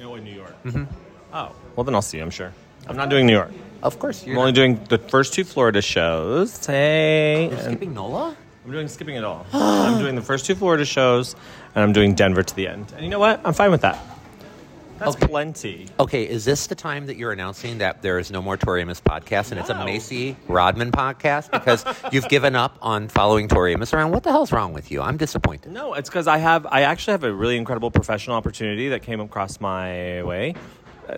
No, 0.00 0.16
in 0.16 0.24
New 0.24 0.34
York. 0.34 0.62
Mm-hmm. 0.64 0.84
Oh, 1.32 1.52
well 1.76 1.84
then 1.84 1.94
I'll 1.94 2.02
see 2.02 2.18
you. 2.18 2.22
I'm 2.22 2.30
sure. 2.30 2.52
I'm 2.88 2.96
not 2.96 3.08
doing 3.08 3.26
New 3.26 3.32
York. 3.34 3.50
Of 3.82 3.98
course, 3.98 4.24
you're 4.24 4.34
I'm 4.36 4.40
only 4.40 4.52
not- 4.52 4.56
doing 4.56 4.84
the 4.88 4.98
first 4.98 5.34
two 5.34 5.44
Florida 5.44 5.82
shows. 5.82 6.64
Hey, 6.64 7.44
You're 7.44 7.52
and- 7.54 7.62
skipping 7.62 7.94
NOLA. 7.94 8.36
I'm 8.64 8.70
doing 8.70 8.86
skipping 8.88 9.16
it 9.16 9.24
all. 9.24 9.44
I'm 9.52 9.98
doing 9.98 10.14
the 10.14 10.22
first 10.22 10.46
two 10.46 10.54
Florida 10.54 10.84
shows, 10.84 11.34
and 11.74 11.82
I'm 11.82 11.92
doing 11.92 12.14
Denver 12.14 12.42
to 12.44 12.54
the 12.56 12.68
end. 12.68 12.92
And 12.94 13.04
you 13.04 13.10
know 13.10 13.18
what? 13.18 13.40
I'm 13.44 13.54
fine 13.54 13.70
with 13.72 13.80
that. 13.80 13.98
That's 15.00 15.16
Okay. 15.16 15.26
plenty. 15.26 15.88
Okay, 15.98 16.22
is 16.22 16.44
this 16.44 16.68
the 16.68 16.76
time 16.76 17.06
that 17.06 17.16
you're 17.16 17.32
announcing 17.32 17.78
that 17.78 18.02
there 18.02 18.20
is 18.20 18.30
no 18.30 18.40
more 18.40 18.56
Tori 18.56 18.82
Amos 18.82 19.00
podcast 19.00 19.50
and 19.50 19.58
it's 19.58 19.68
a 19.68 19.74
No. 19.74 19.84
Macy 19.84 20.36
Rodman 20.46 20.92
podcast 20.92 21.50
because 21.50 21.84
you've 22.12 22.28
given 22.28 22.54
up 22.54 22.78
on 22.80 23.08
following 23.08 23.48
Tori 23.48 23.72
Amos 23.72 23.92
around? 23.92 24.12
What 24.12 24.22
the 24.22 24.30
hell's 24.30 24.52
wrong 24.52 24.72
with 24.72 24.92
you? 24.92 25.02
I'm 25.02 25.16
disappointed. 25.16 25.72
No, 25.72 25.94
it's 25.94 26.08
because 26.08 26.28
I 26.28 26.38
have. 26.38 26.66
I 26.70 26.82
actually 26.82 27.12
have 27.12 27.24
a 27.24 27.32
really 27.34 27.56
incredible 27.56 27.90
professional 27.90 28.36
opportunity 28.36 28.90
that 28.90 29.02
came 29.02 29.18
across 29.20 29.60
my 29.60 30.22
way. 30.22 30.54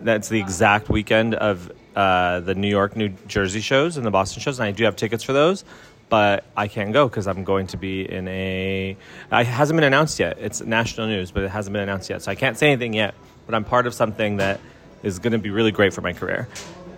That's 0.00 0.28
the 0.28 0.40
exact 0.40 0.88
weekend 0.88 1.34
of 1.34 1.70
uh, 1.94 2.40
the 2.40 2.54
New 2.54 2.68
York, 2.68 2.96
New 2.96 3.10
Jersey 3.26 3.60
shows 3.60 3.96
and 3.96 4.04
the 4.04 4.10
Boston 4.10 4.40
shows, 4.40 4.58
and 4.58 4.66
I 4.66 4.72
do 4.72 4.84
have 4.84 4.96
tickets 4.96 5.22
for 5.22 5.32
those. 5.32 5.64
But 6.10 6.44
I 6.56 6.68
can't 6.68 6.92
go 6.92 7.08
because 7.08 7.26
I'm 7.26 7.44
going 7.44 7.66
to 7.68 7.76
be 7.76 8.08
in 8.08 8.28
a. 8.28 8.96
It 9.32 9.46
hasn't 9.46 9.76
been 9.76 9.84
announced 9.84 10.20
yet. 10.20 10.38
It's 10.38 10.60
national 10.60 11.06
news, 11.08 11.30
but 11.30 11.42
it 11.44 11.50
hasn't 11.50 11.72
been 11.72 11.82
announced 11.82 12.10
yet, 12.10 12.22
so 12.22 12.30
I 12.30 12.34
can't 12.34 12.58
say 12.58 12.68
anything 12.68 12.92
yet. 12.92 13.14
But 13.46 13.54
I'm 13.54 13.64
part 13.64 13.86
of 13.86 13.94
something 13.94 14.36
that 14.36 14.60
is 15.02 15.18
going 15.18 15.32
to 15.32 15.38
be 15.38 15.50
really 15.50 15.72
great 15.72 15.92
for 15.92 16.02
my 16.02 16.12
career, 16.12 16.48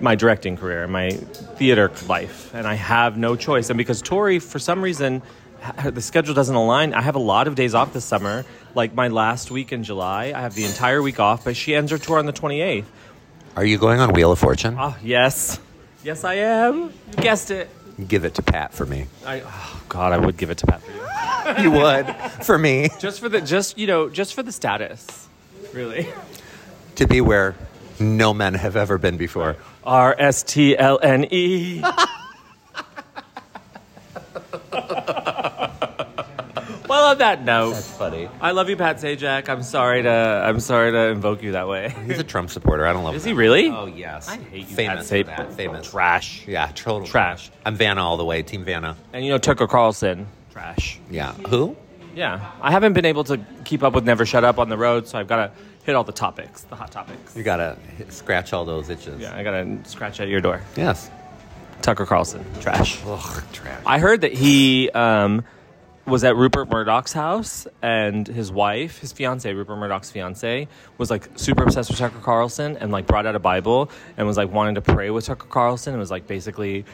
my 0.00 0.14
directing 0.14 0.56
career, 0.56 0.86
my 0.86 1.10
theater 1.10 1.90
life, 2.08 2.54
and 2.54 2.66
I 2.66 2.74
have 2.74 3.16
no 3.16 3.36
choice. 3.36 3.70
And 3.70 3.78
because 3.78 4.02
Tori, 4.02 4.38
for 4.38 4.58
some 4.58 4.82
reason, 4.82 5.22
the 5.84 6.00
schedule 6.02 6.34
doesn't 6.34 6.54
align. 6.54 6.94
I 6.94 7.00
have 7.02 7.14
a 7.16 7.20
lot 7.20 7.48
of 7.48 7.54
days 7.54 7.74
off 7.74 7.92
this 7.92 8.04
summer. 8.04 8.44
Like 8.74 8.94
my 8.94 9.08
last 9.08 9.50
week 9.50 9.72
in 9.72 9.84
July, 9.84 10.32
I 10.34 10.40
have 10.40 10.54
the 10.54 10.64
entire 10.64 11.00
week 11.02 11.18
off, 11.18 11.44
but 11.44 11.56
she 11.56 11.74
ends 11.74 11.90
her 11.90 11.98
tour 11.98 12.18
on 12.18 12.26
the 12.26 12.32
28th. 12.32 12.84
Are 13.56 13.64
you 13.64 13.78
going 13.78 14.00
on 14.00 14.12
Wheel 14.12 14.30
of 14.32 14.38
Fortune? 14.38 14.76
Oh, 14.78 14.94
yes. 15.02 15.58
Yes, 16.04 16.24
I 16.24 16.34
am. 16.34 16.92
You 17.16 17.22
guessed 17.22 17.50
it. 17.50 17.70
Give 18.06 18.26
it 18.26 18.34
to 18.34 18.42
Pat 18.42 18.74
for 18.74 18.84
me. 18.84 19.06
I, 19.24 19.40
oh, 19.40 19.82
God, 19.88 20.12
I 20.12 20.18
would 20.18 20.36
give 20.36 20.50
it 20.50 20.58
to 20.58 20.66
Pat 20.66 20.82
for 20.82 20.90
you. 20.92 21.02
You 21.62 21.70
would 21.70 22.12
for 22.44 22.58
me 22.58 22.88
Just 22.98 23.20
for 23.20 23.28
the, 23.28 23.40
just, 23.40 23.78
you 23.78 23.86
know, 23.86 24.08
just 24.08 24.34
for 24.34 24.42
the 24.42 24.50
status. 24.50 25.28
Really. 25.72 26.08
to 26.96 27.06
be 27.06 27.20
where 27.20 27.54
no 28.00 28.34
men 28.34 28.54
have 28.54 28.74
ever 28.76 28.98
been 28.98 29.16
before. 29.16 29.56
R 29.86 30.14
S 30.18 30.42
T 30.42 30.76
L 30.76 30.98
N 31.02 31.26
E. 31.30 31.82
Well, 36.88 37.10
on 37.10 37.18
that 37.18 37.44
note, 37.44 37.72
That's 37.72 37.90
funny. 37.96 38.28
I 38.40 38.52
love 38.52 38.68
you, 38.70 38.76
Pat 38.76 38.98
Sajak. 38.98 39.48
I'm 39.48 39.62
sorry 39.64 40.02
to 40.02 40.08
I'm 40.08 40.60
sorry 40.60 40.92
to 40.92 41.08
invoke 41.08 41.42
you 41.42 41.52
that 41.52 41.66
way. 41.66 41.92
He's 42.06 42.18
a 42.20 42.24
Trump 42.24 42.48
supporter. 42.48 42.86
I 42.86 42.92
don't 42.92 43.02
love. 43.02 43.14
Him. 43.14 43.16
Is 43.16 43.26
him. 43.26 43.30
he 43.30 43.34
really? 43.38 43.68
Oh 43.70 43.86
yes. 43.86 44.28
I 44.28 44.36
hate 44.36 44.68
you, 44.68 44.76
Famous 44.76 45.10
Pat 45.10 45.26
Sajak. 45.26 45.36
that. 45.36 45.52
Famous. 45.54 45.90
Trash. 45.90 46.46
Yeah, 46.46 46.70
total 46.74 47.06
Trash. 47.06 47.50
I'm 47.64 47.74
Vanna 47.74 48.02
all 48.04 48.16
the 48.16 48.24
way. 48.24 48.42
Team 48.42 48.64
Vanna. 48.64 48.96
And 49.12 49.24
you 49.24 49.32
know 49.32 49.38
Tucker 49.38 49.66
Carlson. 49.66 50.28
Trash. 50.52 51.00
Yeah. 51.10 51.32
Who? 51.32 51.76
Yeah. 52.14 52.52
I 52.62 52.70
haven't 52.70 52.92
been 52.92 53.04
able 53.04 53.24
to 53.24 53.38
keep 53.64 53.82
up 53.82 53.92
with 53.92 54.04
Never 54.04 54.24
Shut 54.24 54.44
Up 54.44 54.58
on 54.58 54.68
the 54.68 54.78
road, 54.78 55.08
so 55.08 55.18
I've 55.18 55.28
got 55.28 55.36
to 55.36 55.52
hit 55.86 55.94
all 55.94 56.04
the 56.04 56.12
topics, 56.12 56.62
the 56.62 56.74
hot 56.74 56.90
topics. 56.90 57.36
You 57.36 57.44
gotta 57.44 57.78
hit- 57.96 58.12
scratch 58.12 58.52
all 58.52 58.64
those 58.64 58.90
itches. 58.90 59.20
Yeah, 59.20 59.34
I 59.34 59.44
got 59.44 59.52
to 59.52 59.78
scratch 59.88 60.18
at 60.20 60.28
your 60.28 60.40
door. 60.40 60.60
Yes. 60.76 61.10
Tucker 61.80 62.04
Carlson. 62.04 62.44
Trash. 62.60 63.00
Ugh, 63.06 63.44
trash. 63.52 63.82
I 63.86 64.00
heard 64.00 64.22
that 64.22 64.32
he 64.32 64.90
um, 64.90 65.44
was 66.04 66.24
at 66.24 66.34
Rupert 66.34 66.68
Murdoch's 66.68 67.12
house, 67.12 67.68
and 67.82 68.26
his 68.26 68.50
wife, 68.50 68.98
his 68.98 69.12
fiance, 69.12 69.52
Rupert 69.52 69.78
Murdoch's 69.78 70.10
fiance, 70.10 70.66
was 70.98 71.10
like 71.10 71.28
super 71.36 71.62
obsessed 71.62 71.90
with 71.90 71.98
Tucker 71.98 72.18
Carlson, 72.20 72.76
and 72.78 72.90
like 72.90 73.06
brought 73.06 73.24
out 73.26 73.36
a 73.36 73.38
Bible 73.38 73.90
and 74.16 74.26
was 74.26 74.36
like 74.36 74.50
wanting 74.50 74.74
to 74.74 74.80
pray 74.82 75.10
with 75.10 75.26
Tucker 75.26 75.46
Carlson, 75.48 75.92
and 75.92 76.00
was 76.00 76.10
like 76.10 76.26
basically 76.26 76.84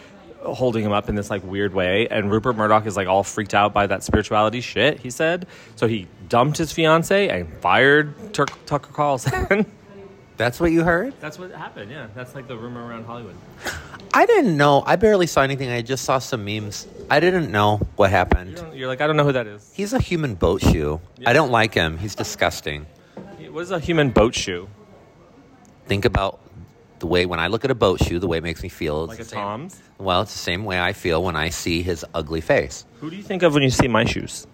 holding 0.45 0.85
him 0.85 0.93
up 0.93 1.09
in 1.09 1.15
this 1.15 1.31
like 1.31 1.43
weird 1.45 1.73
way. 1.75 2.09
And 2.09 2.31
Rupert 2.31 2.57
Murdoch 2.57 2.87
is 2.87 2.97
like 2.97 3.09
all 3.09 3.23
freaked 3.23 3.55
out 3.55 3.73
by 3.73 3.87
that 3.87 4.03
spirituality 4.03 4.61
shit. 4.61 4.99
He 5.01 5.11
said 5.11 5.47
so. 5.77 5.87
He 5.87 6.09
dumped 6.29 6.59
his 6.59 6.73
fiance 6.73 7.29
and 7.29 7.53
fired 7.61 8.35
Tur- 8.35 8.47
Tucker 8.67 8.93
Carlson. 8.93 9.67
That's 10.39 10.59
what 10.59 10.73
you 10.73 10.83
heard? 10.83 11.15
That's 11.21 11.39
what 11.39 11.53
happened. 11.53 11.91
Yeah, 11.91 12.07
that's 12.15 12.35
like 12.35 12.49
the 12.49 12.57
rumor 12.57 12.85
around 12.85 13.05
Hollywood. 13.05 13.37
I 14.15 14.25
didn't 14.27 14.57
know. 14.57 14.83
I 14.85 14.97
barely 14.97 15.27
saw 15.29 15.43
anything. 15.43 15.69
I 15.71 15.83
just 15.83 16.05
saw 16.05 16.19
some 16.19 16.45
memes. 16.45 16.89
I 17.11 17.21
didn't 17.21 17.53
know 17.53 17.77
what 17.97 18.11
happened. 18.11 18.57
don't- 18.57 18.75
You're 18.75 18.89
like, 18.89 19.03
I 19.03 19.07
don't 19.07 19.17
know 19.17 19.25
who 19.25 19.33
that 19.33 19.47
is. 19.47 19.71
He's 19.75 19.93
a 19.93 20.01
human 20.01 20.35
boat 20.35 20.63
shoe. 20.63 21.01
I 21.27 21.33
don't 21.35 21.51
like 21.53 21.75
him. 21.75 21.99
He's 21.99 22.15
disgusting. 22.15 22.87
What 23.51 23.61
is 23.61 23.71
a 23.71 23.79
human 23.79 24.11
boat 24.11 24.35
shoe? 24.35 24.69
Think 25.87 26.07
about 26.07 26.41
the 27.03 27.09
way 27.09 27.27
when 27.27 27.41
I 27.41 27.49
look 27.49 27.65
at 27.65 27.71
a 27.73 27.75
boat 27.75 27.99
shoe, 28.01 28.21
the 28.21 28.29
way 28.29 28.39
it 28.39 28.45
makes 28.45 28.63
me 28.63 28.69
feel. 28.69 29.07
Like 29.09 29.19
a 29.19 29.25
same- 29.25 29.41
Tom's? 29.41 29.83
Well, 29.99 30.23
it's 30.23 30.33
the 30.33 30.39
same 30.39 30.65
way 30.65 30.81
I 30.81 30.93
feel 30.93 31.21
when 31.21 31.35
I 31.35 31.49
see 31.49 31.83
his 31.83 32.05
ugly 32.15 32.41
face. 32.41 32.87
Who 33.01 33.11
do 33.11 33.17
you 33.17 33.25
think 33.25 33.43
of 33.43 33.55
when 33.55 33.65
you 33.65 33.71
see 33.71 33.89
my 33.89 34.05
shoes? 34.05 34.47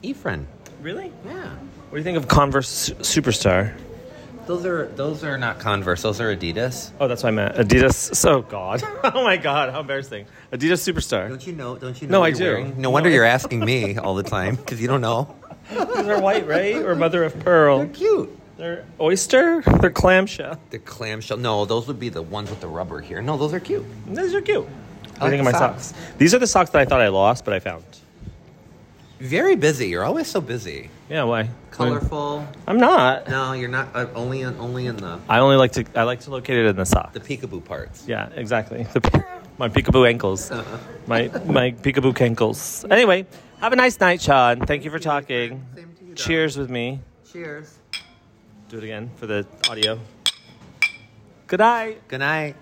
Ephraim. 0.00 0.48
Really? 0.80 1.12
Yeah. 1.26 1.44
What 1.44 1.90
do 1.90 1.96
you 1.98 2.04
think 2.04 2.16
of 2.16 2.26
Converse 2.26 2.88
Superstar? 3.00 3.74
Those 4.46 4.64
are 4.64 4.86
those 4.96 5.22
are 5.22 5.36
not 5.36 5.58
Converse. 5.58 6.00
Those 6.00 6.22
are 6.22 6.34
Adidas. 6.34 6.90
Oh, 6.98 7.06
that's 7.06 7.22
what 7.22 7.28
I 7.28 7.32
meant. 7.32 7.56
Adidas. 7.56 8.16
So 8.16 8.40
God. 8.40 8.82
oh 9.04 9.22
my 9.22 9.36
God. 9.36 9.70
How 9.70 9.80
embarrassing. 9.80 10.24
Adidas 10.54 10.80
Superstar. 10.90 11.28
Don't 11.28 11.46
you 11.46 11.52
know? 11.52 11.76
Don't 11.76 12.00
you 12.00 12.08
know? 12.08 12.20
No, 12.20 12.24
I 12.24 12.30
do. 12.30 12.44
wearing? 12.44 12.68
No 12.76 12.82
No, 12.84 12.90
wonder 12.90 13.10
you're 13.10 13.26
asking 13.26 13.60
me 13.60 13.98
all 13.98 14.14
the 14.14 14.22
time 14.22 14.54
because 14.56 14.80
you 14.80 14.88
don't 14.88 15.02
know. 15.02 15.36
These 15.70 15.78
are 16.08 16.18
white, 16.18 16.46
right? 16.46 16.76
Or 16.76 16.94
mother 16.94 17.24
of 17.24 17.38
pearl? 17.40 17.78
They're 17.80 17.88
cute. 17.88 18.39
They're 18.60 18.84
oyster. 19.00 19.62
They're 19.80 19.88
clamshell. 19.88 20.60
The 20.68 20.78
clamshell. 20.78 21.38
No, 21.38 21.64
those 21.64 21.86
would 21.86 21.98
be 21.98 22.10
the 22.10 22.20
ones 22.20 22.50
with 22.50 22.60
the 22.60 22.68
rubber 22.68 23.00
here. 23.00 23.22
No, 23.22 23.38
those 23.38 23.54
are 23.54 23.60
cute. 23.60 23.86
These 24.06 24.34
are 24.34 24.42
cute. 24.42 24.64
What 24.64 24.72
do 24.72 25.24
I 25.24 25.24
you 25.24 25.30
think 25.30 25.40
of 25.40 25.44
my 25.46 25.58
like 25.58 25.76
the 25.76 25.82
socks? 25.82 25.94
These 26.18 26.34
are 26.34 26.38
the 26.38 26.46
socks 26.46 26.68
that 26.68 26.82
I 26.82 26.84
thought 26.84 27.00
I 27.00 27.08
lost, 27.08 27.46
but 27.46 27.54
I 27.54 27.60
found. 27.60 27.82
Very 29.18 29.56
busy. 29.56 29.88
You're 29.88 30.04
always 30.04 30.26
so 30.26 30.42
busy. 30.42 30.90
Yeah. 31.08 31.22
Why? 31.24 31.48
Colorful. 31.70 32.46
I'm 32.68 32.76
not. 32.76 33.30
No, 33.30 33.54
you're 33.54 33.70
not. 33.70 33.96
Uh, 33.96 34.08
only 34.14 34.42
in 34.42 34.54
only 34.58 34.84
in 34.88 34.96
the 34.96 35.18
I 35.26 35.38
only 35.38 35.56
like 35.56 35.72
to. 35.72 35.84
I 35.94 36.02
like 36.02 36.20
to 36.20 36.30
locate 36.30 36.58
it 36.58 36.66
in 36.66 36.76
the 36.76 36.84
sock. 36.84 37.14
the 37.14 37.20
peekaboo 37.20 37.64
parts. 37.64 38.06
Yeah, 38.06 38.28
exactly. 38.34 38.82
The, 38.92 39.24
my 39.56 39.70
peekaboo 39.70 40.06
ankles. 40.06 40.50
My 41.06 41.28
my 41.46 41.70
peekaboo 41.70 42.20
ankles. 42.20 42.84
Anyway, 42.90 43.24
have 43.60 43.72
a 43.72 43.76
nice 43.76 43.98
night, 44.00 44.20
Sean. 44.20 44.60
Thank 44.66 44.84
you 44.84 44.90
for 44.90 44.98
talking. 44.98 45.64
Same 45.74 45.94
to 45.98 46.04
you, 46.04 46.14
Cheers 46.14 46.58
with 46.58 46.68
me. 46.68 47.00
Cheers. 47.32 47.79
Do 48.70 48.78
it 48.78 48.84
again 48.84 49.10
for 49.16 49.26
the 49.26 49.44
audio. 49.68 49.98
Good 51.48 51.58
night. 51.58 52.06
Good 52.06 52.20
night. 52.20 52.54